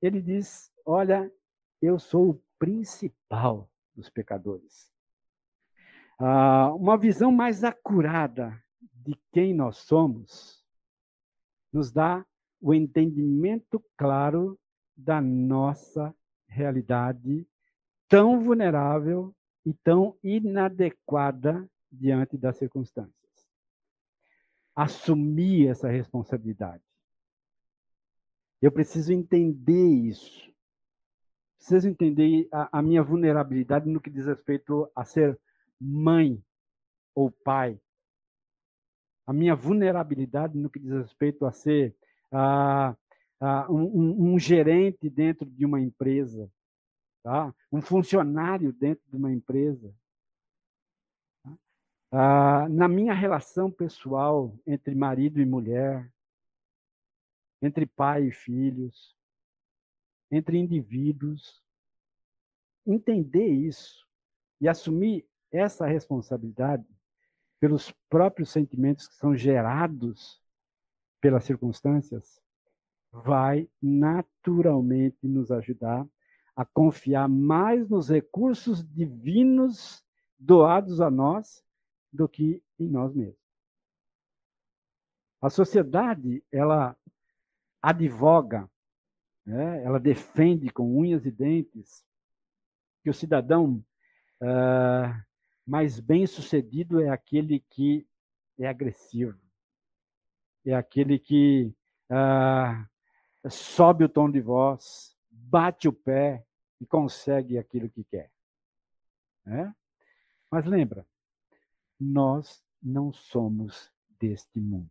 [0.00, 1.32] ele diz: Olha,
[1.82, 4.88] eu sou o principal dos pecadores.
[6.22, 8.62] Ah, uma visão mais acurada
[8.92, 10.62] de quem nós somos
[11.72, 12.26] nos dá
[12.60, 14.58] o entendimento claro
[14.94, 16.14] da nossa
[16.46, 17.46] realidade
[18.06, 23.20] tão vulnerável e tão inadequada diante das circunstâncias
[24.74, 26.82] assumir essa responsabilidade.
[28.60, 30.50] Eu preciso entender isso.
[31.56, 35.38] preciso entender a, a minha vulnerabilidade no que diz respeito a ser
[35.80, 36.42] mãe
[37.14, 37.80] ou pai.
[39.26, 41.96] A minha vulnerabilidade no que diz respeito a ser
[42.32, 42.92] uh,
[43.40, 46.50] uh, um, um, gerente dentro de uma empresa,
[47.22, 47.54] tá?
[47.70, 49.94] um funcionário dentro de uma empresa.
[52.12, 56.12] Uh, na minha relação pessoal entre marido e mulher,
[57.62, 59.16] entre pai e filhos,
[60.30, 61.62] entre indivíduos.
[62.86, 64.06] Entender isso
[64.60, 66.86] e assumir essa responsabilidade
[67.58, 70.40] pelos próprios sentimentos que são gerados
[71.20, 72.40] pelas circunstâncias
[73.12, 76.06] vai naturalmente nos ajudar
[76.56, 80.04] a confiar mais nos recursos divinos
[80.38, 81.64] doados a nós
[82.12, 83.38] do que em nós mesmos.
[85.40, 86.96] A sociedade, ela
[87.80, 88.70] advoga,
[89.44, 92.04] né, ela defende com unhas e dentes
[93.02, 93.82] que o cidadão
[94.42, 95.29] uh,
[95.66, 98.06] mais bem sucedido é aquele que
[98.58, 99.38] é agressivo,
[100.64, 101.74] é aquele que
[102.10, 106.44] uh, sobe o tom de voz, bate o pé
[106.80, 108.30] e consegue aquilo que quer.
[109.44, 109.74] Né?
[110.50, 111.06] Mas lembra,
[111.98, 114.90] nós não somos deste mundo.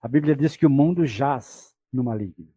[0.00, 2.52] A Bíblia diz que o mundo jaz no maligno.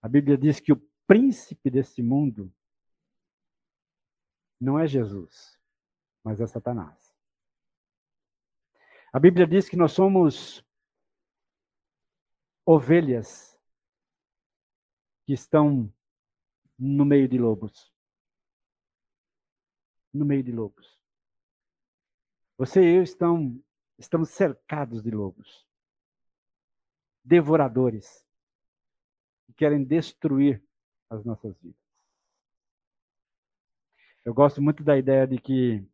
[0.00, 2.54] A Bíblia diz que o príncipe desse mundo
[4.60, 5.58] não é Jesus,
[6.22, 7.12] mas é Satanás.
[9.12, 10.64] A Bíblia diz que nós somos
[12.64, 13.58] ovelhas
[15.26, 15.92] que estão
[16.78, 17.92] no meio de lobos.
[20.14, 20.96] No meio de lobos.
[22.56, 23.60] Você e eu estão,
[23.98, 25.66] estamos cercados de lobos
[27.24, 28.24] devoradores
[29.46, 30.69] que querem destruir
[31.10, 31.78] as nossas vidas.
[34.24, 35.84] Eu gosto muito da ideia de que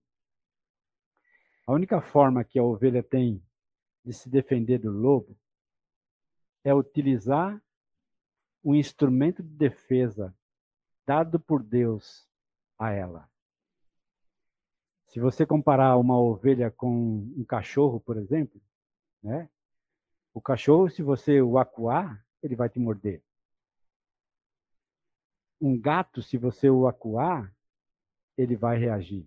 [1.66, 3.42] a única forma que a ovelha tem
[4.04, 5.36] de se defender do lobo
[6.62, 7.60] é utilizar
[8.62, 10.36] o instrumento de defesa
[11.06, 12.28] dado por Deus
[12.78, 13.30] a ela.
[15.06, 18.60] Se você comparar uma ovelha com um cachorro, por exemplo,
[19.22, 19.48] né?
[20.34, 23.22] O cachorro, se você o acuar, ele vai te morder.
[25.60, 27.54] Um gato, se você o acuar,
[28.36, 29.26] ele vai reagir.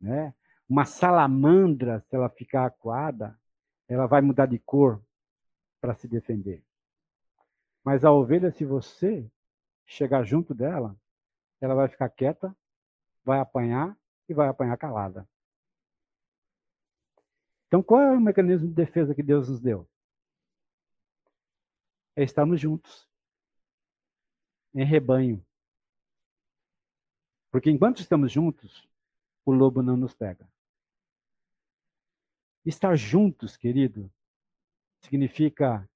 [0.00, 0.34] Né?
[0.68, 3.38] Uma salamandra, se ela ficar acuada,
[3.88, 5.02] ela vai mudar de cor
[5.80, 6.64] para se defender.
[7.84, 9.28] Mas a ovelha, se você
[9.84, 10.96] chegar junto dela,
[11.60, 12.56] ela vai ficar quieta,
[13.24, 13.96] vai apanhar
[14.28, 15.28] e vai apanhar calada.
[17.66, 19.88] Então, qual é o mecanismo de defesa que Deus nos deu?
[22.16, 23.09] É estarmos juntos,
[24.74, 25.44] em rebanho.
[27.50, 28.88] Porque enquanto estamos juntos,
[29.44, 30.48] o lobo não nos pega.
[32.64, 34.10] Estar juntos, querido,
[35.00, 35.88] significa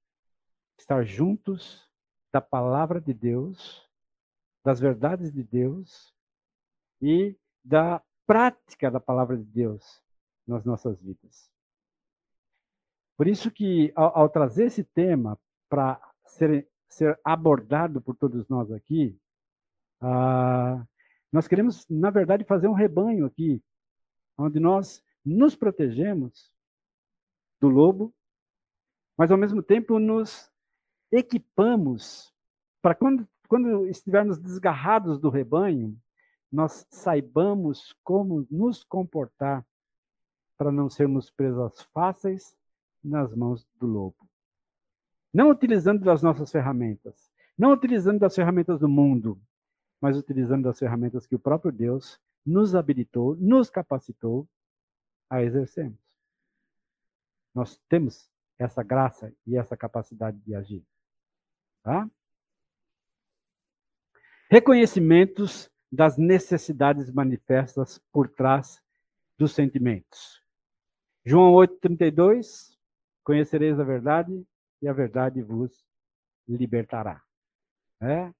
[0.78, 1.88] estar juntos
[2.32, 3.88] da palavra de Deus,
[4.64, 6.12] das verdades de Deus
[7.00, 10.02] e da prática da palavra de Deus
[10.46, 11.50] nas nossas vidas.
[13.16, 15.38] Por isso que, ao, ao trazer esse tema
[15.68, 19.18] para ser, ser abordado por todos nós aqui,
[20.00, 20.84] ah,
[21.32, 23.62] nós queremos, na verdade, fazer um rebanho aqui,
[24.38, 26.52] onde nós nos protegemos
[27.60, 28.14] do lobo,
[29.16, 30.50] mas ao mesmo tempo nos
[31.10, 32.32] equipamos
[32.80, 35.98] para quando, quando estivermos desgarrados do rebanho,
[36.52, 39.66] nós saibamos como nos comportar
[40.56, 42.56] para não sermos presas fáceis
[43.02, 44.33] nas mãos do lobo.
[45.34, 47.28] Não utilizando das nossas ferramentas,
[47.58, 49.36] não utilizando das ferramentas do mundo,
[50.00, 54.48] mas utilizando das ferramentas que o próprio Deus nos habilitou, nos capacitou
[55.28, 55.98] a exercermos.
[57.52, 60.84] Nós temos essa graça e essa capacidade de agir.
[61.82, 62.08] Tá?
[64.48, 68.80] Reconhecimentos das necessidades manifestas por trás
[69.36, 70.40] dos sentimentos.
[71.24, 72.74] João 8,32
[73.24, 74.46] Conhecereis a verdade
[74.80, 75.84] e a verdade vos
[76.46, 77.22] libertará.
[78.00, 78.32] É?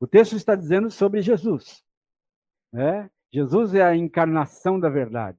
[0.00, 1.84] O texto está dizendo sobre Jesus.
[2.74, 3.08] É?
[3.32, 5.38] Jesus é a encarnação da verdade.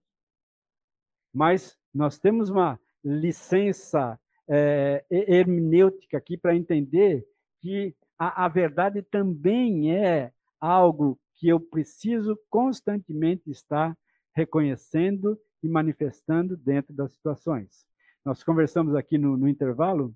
[1.33, 7.27] Mas nós temos uma licença é, hermenêutica aqui para entender
[7.59, 13.97] que a, a verdade também é algo que eu preciso constantemente estar
[14.33, 17.85] reconhecendo e manifestando dentro das situações
[18.25, 20.15] nós conversamos aqui no, no intervalo,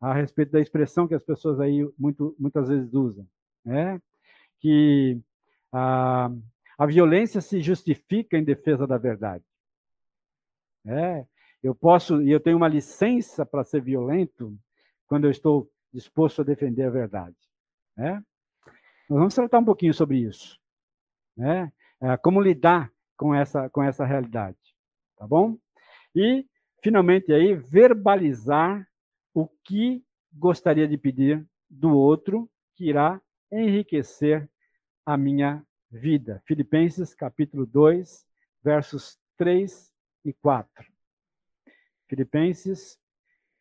[0.00, 3.26] a respeito da expressão que as pessoas aí muito, muitas vezes usam,
[3.64, 4.00] né?
[4.60, 5.20] que
[5.72, 6.30] a,
[6.78, 9.44] a violência se justifica em defesa da verdade.
[10.86, 11.26] É,
[11.62, 14.56] eu posso, e eu tenho uma licença para ser violento
[15.06, 17.36] quando eu estou disposto a defender a verdade.
[17.96, 18.22] Né?
[19.08, 20.58] Nós vamos tratar um pouquinho sobre isso.
[21.36, 21.72] Né?
[22.00, 24.58] É, como lidar com essa, com essa realidade.
[25.16, 25.56] Tá bom?
[26.14, 26.46] E,
[26.82, 28.86] finalmente, aí, verbalizar
[29.34, 34.48] o que gostaria de pedir do outro que irá enriquecer
[35.04, 36.42] a minha vida.
[36.46, 38.26] Filipenses capítulo 2,
[38.62, 39.92] versos 3
[40.24, 40.86] e 4.
[42.06, 42.98] Filipenses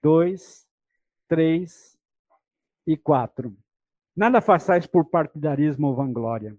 [0.02, 0.68] 2,
[1.27, 1.98] 3
[2.85, 3.57] e 4.
[4.15, 6.57] Nada façais por partidarismo ou vanglória,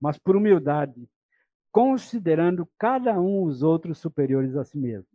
[0.00, 1.08] mas por humildade,
[1.72, 5.08] considerando cada um os outros superiores a si mesmo.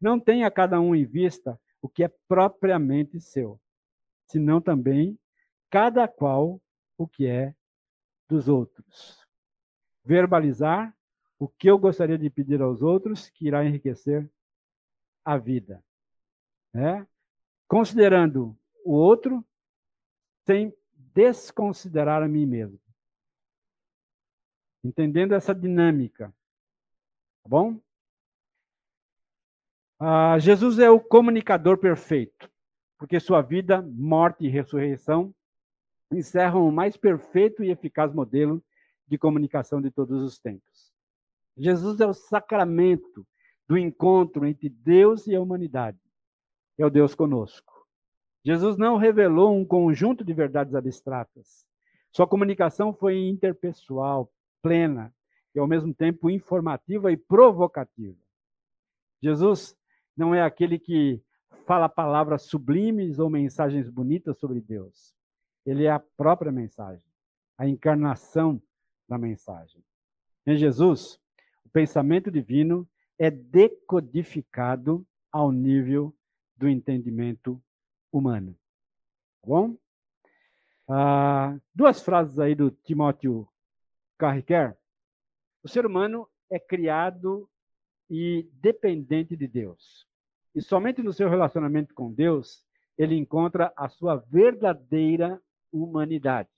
[0.00, 3.60] Não tenha cada um em vista o que é propriamente seu,
[4.24, 5.18] senão também
[5.68, 6.58] cada qual
[6.96, 7.54] o que é
[8.26, 9.28] dos outros.
[10.02, 10.96] Verbalizar
[11.38, 14.32] o que eu gostaria de pedir aos outros que irá enriquecer
[15.22, 15.84] a vida.
[16.72, 17.06] Né?
[17.68, 19.44] Considerando o outro
[20.46, 22.80] sem desconsiderar a mim mesmo.
[24.82, 26.34] Entendendo essa dinâmica.
[27.42, 27.78] Tá bom?
[30.06, 32.50] Ah, Jesus é o comunicador perfeito,
[32.98, 35.34] porque sua vida, morte e ressurreição
[36.12, 38.62] encerram o mais perfeito e eficaz modelo
[39.08, 40.92] de comunicação de todos os tempos.
[41.56, 43.26] Jesus é o sacramento
[43.66, 45.98] do encontro entre Deus e a humanidade.
[46.76, 47.72] É o Deus conosco.
[48.44, 51.64] Jesus não revelou um conjunto de verdades abstratas.
[52.12, 55.14] Sua comunicação foi interpessoal, plena
[55.54, 58.18] e ao mesmo tempo informativa e provocativa.
[59.22, 59.74] Jesus
[60.16, 61.22] não é aquele que
[61.66, 65.14] fala palavras sublimes ou mensagens bonitas sobre Deus.
[65.64, 67.04] Ele é a própria mensagem,
[67.56, 68.62] a encarnação
[69.08, 69.82] da mensagem.
[70.46, 71.18] Em Jesus,
[71.64, 72.86] o pensamento divino
[73.18, 76.14] é decodificado ao nível
[76.56, 77.60] do entendimento
[78.12, 78.56] humano.
[79.44, 79.76] Bom?
[80.88, 83.48] Ah, duas frases aí do Timóteo
[84.18, 84.76] Carriquer.
[85.62, 87.48] O ser humano é criado
[88.08, 90.06] e dependente de Deus.
[90.54, 92.64] E somente no seu relacionamento com Deus
[92.96, 96.48] ele encontra a sua verdadeira humanidade.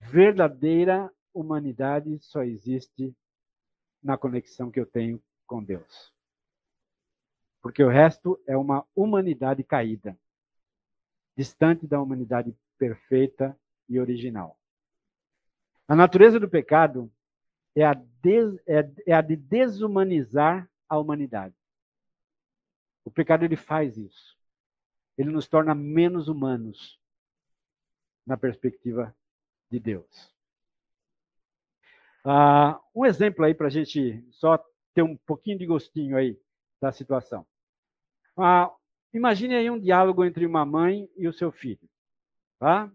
[0.00, 3.14] Verdadeira humanidade só existe
[4.02, 6.12] na conexão que eu tenho com Deus.
[7.60, 10.18] Porque o resto é uma humanidade caída,
[11.36, 13.58] distante da humanidade perfeita
[13.88, 14.58] e original.
[15.86, 17.10] A natureza do pecado
[17.80, 21.54] é a, des, é, é a de desumanizar a humanidade.
[23.04, 24.36] O pecado ele faz isso.
[25.16, 26.98] Ele nos torna menos humanos
[28.26, 29.14] na perspectiva
[29.70, 30.34] de Deus.
[32.24, 36.38] Uh, um exemplo aí para a gente só ter um pouquinho de gostinho aí
[36.80, 37.46] da situação.
[38.36, 38.70] Uh,
[39.12, 41.88] imagine aí um diálogo entre uma mãe e o seu filho.
[42.58, 42.90] Tá?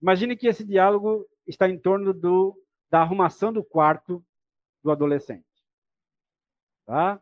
[0.00, 2.56] Imagine que esse diálogo está em torno do,
[2.92, 4.22] da arrumação do quarto
[4.84, 5.46] do adolescente.
[6.84, 7.18] Tá?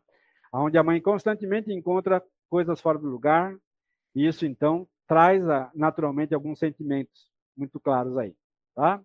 [0.51, 3.57] Onde a mãe constantemente encontra coisas fora do lugar,
[4.13, 5.41] e isso então traz
[5.73, 8.35] naturalmente alguns sentimentos muito claros aí.
[8.75, 9.01] Tá?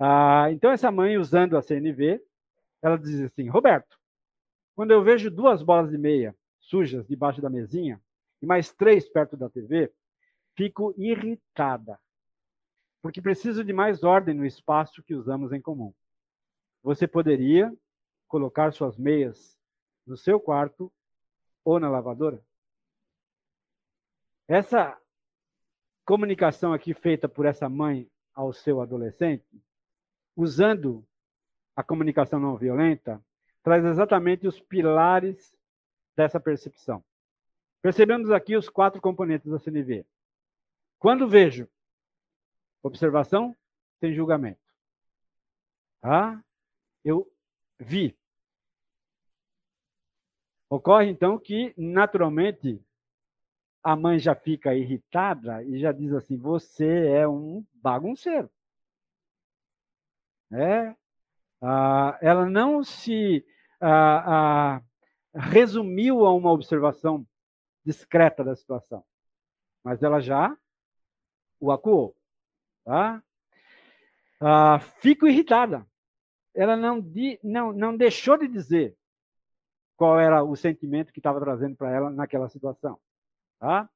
[0.00, 2.22] Ah, então, essa mãe, usando a CNV,
[2.80, 3.98] ela diz assim: Roberto,
[4.74, 8.00] quando eu vejo duas bolas de meia sujas debaixo da mesinha
[8.40, 9.92] e mais três perto da TV,
[10.56, 12.00] fico irritada,
[13.02, 15.92] porque preciso de mais ordem no espaço que usamos em comum.
[16.84, 17.76] Você poderia
[18.28, 19.58] colocar suas meias
[20.06, 20.90] no seu quarto
[21.64, 22.40] ou na lavadora?
[24.46, 24.96] Essa
[26.04, 29.60] comunicação aqui feita por essa mãe ao seu adolescente,
[30.36, 31.04] usando
[31.74, 33.22] a comunicação não violenta,
[33.62, 35.54] traz exatamente os pilares
[36.16, 37.04] dessa percepção.
[37.80, 40.06] Percebemos aqui os quatro componentes da CNV.
[40.98, 41.68] Quando vejo
[42.82, 43.56] observação,
[44.00, 44.60] tem julgamento.
[46.00, 46.42] Tá?
[47.04, 47.30] Eu
[47.78, 48.16] vi.
[50.68, 52.82] Ocorre então que, naturalmente,
[53.82, 58.50] a mãe já fica irritada e já diz assim: você é um bagunceiro.
[60.50, 60.94] É,
[61.60, 63.44] ah, ela não se
[63.80, 64.82] ah, ah,
[65.34, 67.26] resumiu a uma observação
[67.84, 69.04] discreta da situação,
[69.82, 70.56] mas ela já
[71.60, 72.16] o acuou.
[72.84, 73.22] Tá?
[74.40, 75.86] Ah, fico irritada.
[76.54, 78.96] Ela não, di, não, não deixou de dizer
[79.96, 82.98] qual era o sentimento que estava trazendo para ela naquela situação.
[83.58, 83.88] tá?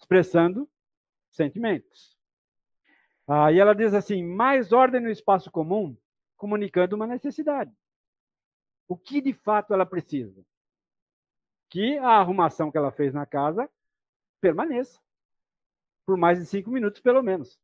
[0.00, 0.68] expressando
[1.30, 2.18] sentimentos.
[3.26, 5.96] Ah, e ela diz assim: mais ordem no espaço comum,
[6.36, 7.72] comunicando uma necessidade.
[8.88, 10.44] O que de fato ela precisa?
[11.68, 13.70] Que a arrumação que ela fez na casa
[14.40, 14.98] permaneça.
[16.04, 17.60] Por mais de cinco minutos, pelo menos.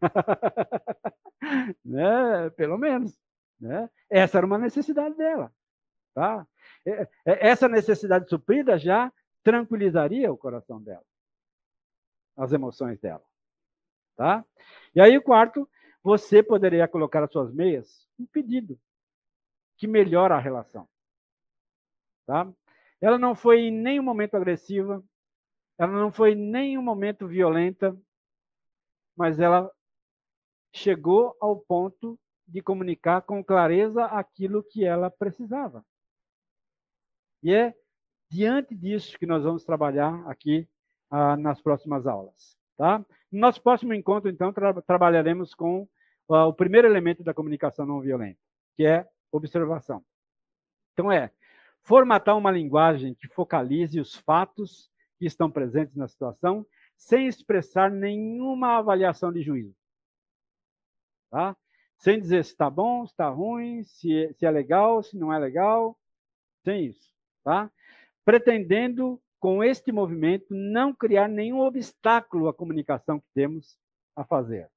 [1.84, 2.50] né?
[2.50, 3.18] Pelo menos.
[3.60, 3.88] Né?
[4.08, 5.52] Essa era uma necessidade dela.
[6.14, 6.46] Tá?
[7.24, 9.12] Essa necessidade suprida já
[9.42, 11.04] tranquilizaria o coração dela,
[12.36, 13.24] as emoções dela.
[14.16, 14.44] Tá?
[14.94, 15.68] E aí, o quarto,
[16.02, 18.78] você poderia colocar as suas meias um pedido
[19.76, 20.88] que melhora a relação.
[22.26, 22.50] Tá?
[23.00, 25.02] Ela não foi em nenhum momento agressiva,
[25.78, 27.96] ela não foi em nenhum momento violenta,
[29.16, 29.70] mas ela
[30.72, 35.84] chegou ao ponto de comunicar com clareza aquilo que ela precisava.
[37.42, 37.74] E é
[38.30, 40.68] diante disso que nós vamos trabalhar aqui
[41.10, 42.56] ah, nas próximas aulas.
[42.76, 42.98] Tá?
[43.30, 45.88] No nosso próximo encontro, então, tra trabalharemos com
[46.30, 48.38] ah, o primeiro elemento da comunicação não violenta,
[48.76, 50.04] que é observação.
[50.92, 51.30] Então, é
[51.82, 56.66] formatar uma linguagem que focalize os fatos que estão presentes na situação,
[56.96, 59.79] sem expressar nenhuma avaliação de juízo.
[61.30, 61.56] Tá?
[61.98, 65.38] Sem dizer se está bom, se está ruim, se, se é legal, se não é
[65.38, 65.98] legal,
[66.64, 67.10] sem isso.
[67.44, 67.70] Tá?
[68.24, 73.78] Pretendendo, com este movimento, não criar nenhum obstáculo à comunicação que temos
[74.14, 74.70] a fazer.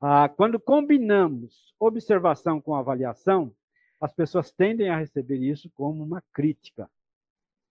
[0.00, 3.54] Ah, quando combinamos observação com avaliação,
[4.00, 6.90] as pessoas tendem a receber isso como uma crítica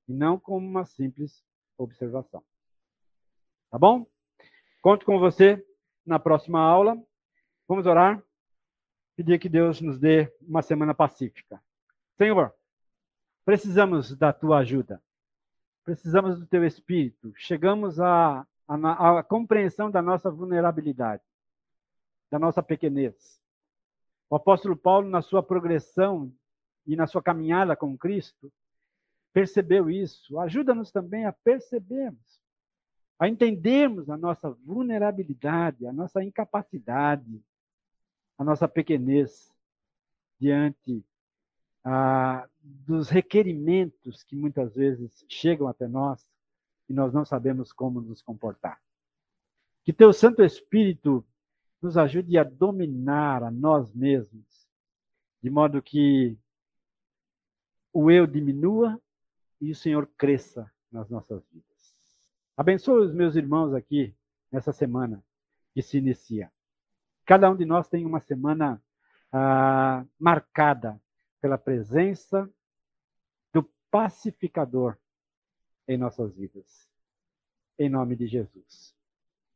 [0.07, 1.43] e não como uma simples
[1.75, 2.43] observação.
[3.71, 4.05] Tá bom?
[4.81, 5.65] Conto com você
[6.05, 7.01] na próxima aula.
[7.69, 8.21] Vamos orar.
[9.15, 11.61] Pedir que Deus nos dê uma semana pacífica.
[12.17, 12.53] Senhor,
[13.45, 15.01] precisamos da tua ajuda.
[15.85, 17.31] Precisamos do teu espírito.
[17.37, 21.23] Chegamos à, à, compreensão da nossa vulnerabilidade
[22.31, 23.39] da nossa pequenez.
[24.29, 26.31] O apóstolo Paulo, na sua progressão
[26.85, 28.51] e na sua caminhada com Cristo,
[29.33, 30.39] percebeu isso.
[30.39, 32.39] Ajuda-nos também a percebermos,
[33.19, 37.43] a entendermos a nossa vulnerabilidade, a nossa incapacidade,
[38.39, 39.53] a nossa pequenez
[40.39, 41.05] diante
[41.83, 46.25] ah, dos requerimentos que muitas vezes chegam até nós
[46.87, 48.81] e nós não sabemos como nos comportar.
[49.83, 51.25] Que teu Santo Espírito
[51.81, 54.67] nos ajude a dominar a nós mesmos,
[55.43, 56.37] de modo que
[57.91, 59.01] o eu diminua
[59.59, 61.67] e o Senhor cresça nas nossas vidas.
[62.55, 64.15] Abençoe os meus irmãos aqui
[64.49, 65.21] nessa semana
[65.73, 66.49] que se inicia.
[67.29, 68.81] Cada um de nós tem uma semana
[69.31, 70.99] ah, marcada
[71.39, 72.51] pela presença
[73.53, 73.61] do
[73.91, 74.97] pacificador
[75.87, 76.89] em nossas vidas.
[77.77, 78.95] Em nome de Jesus.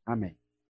[0.06, 0.38] Amém.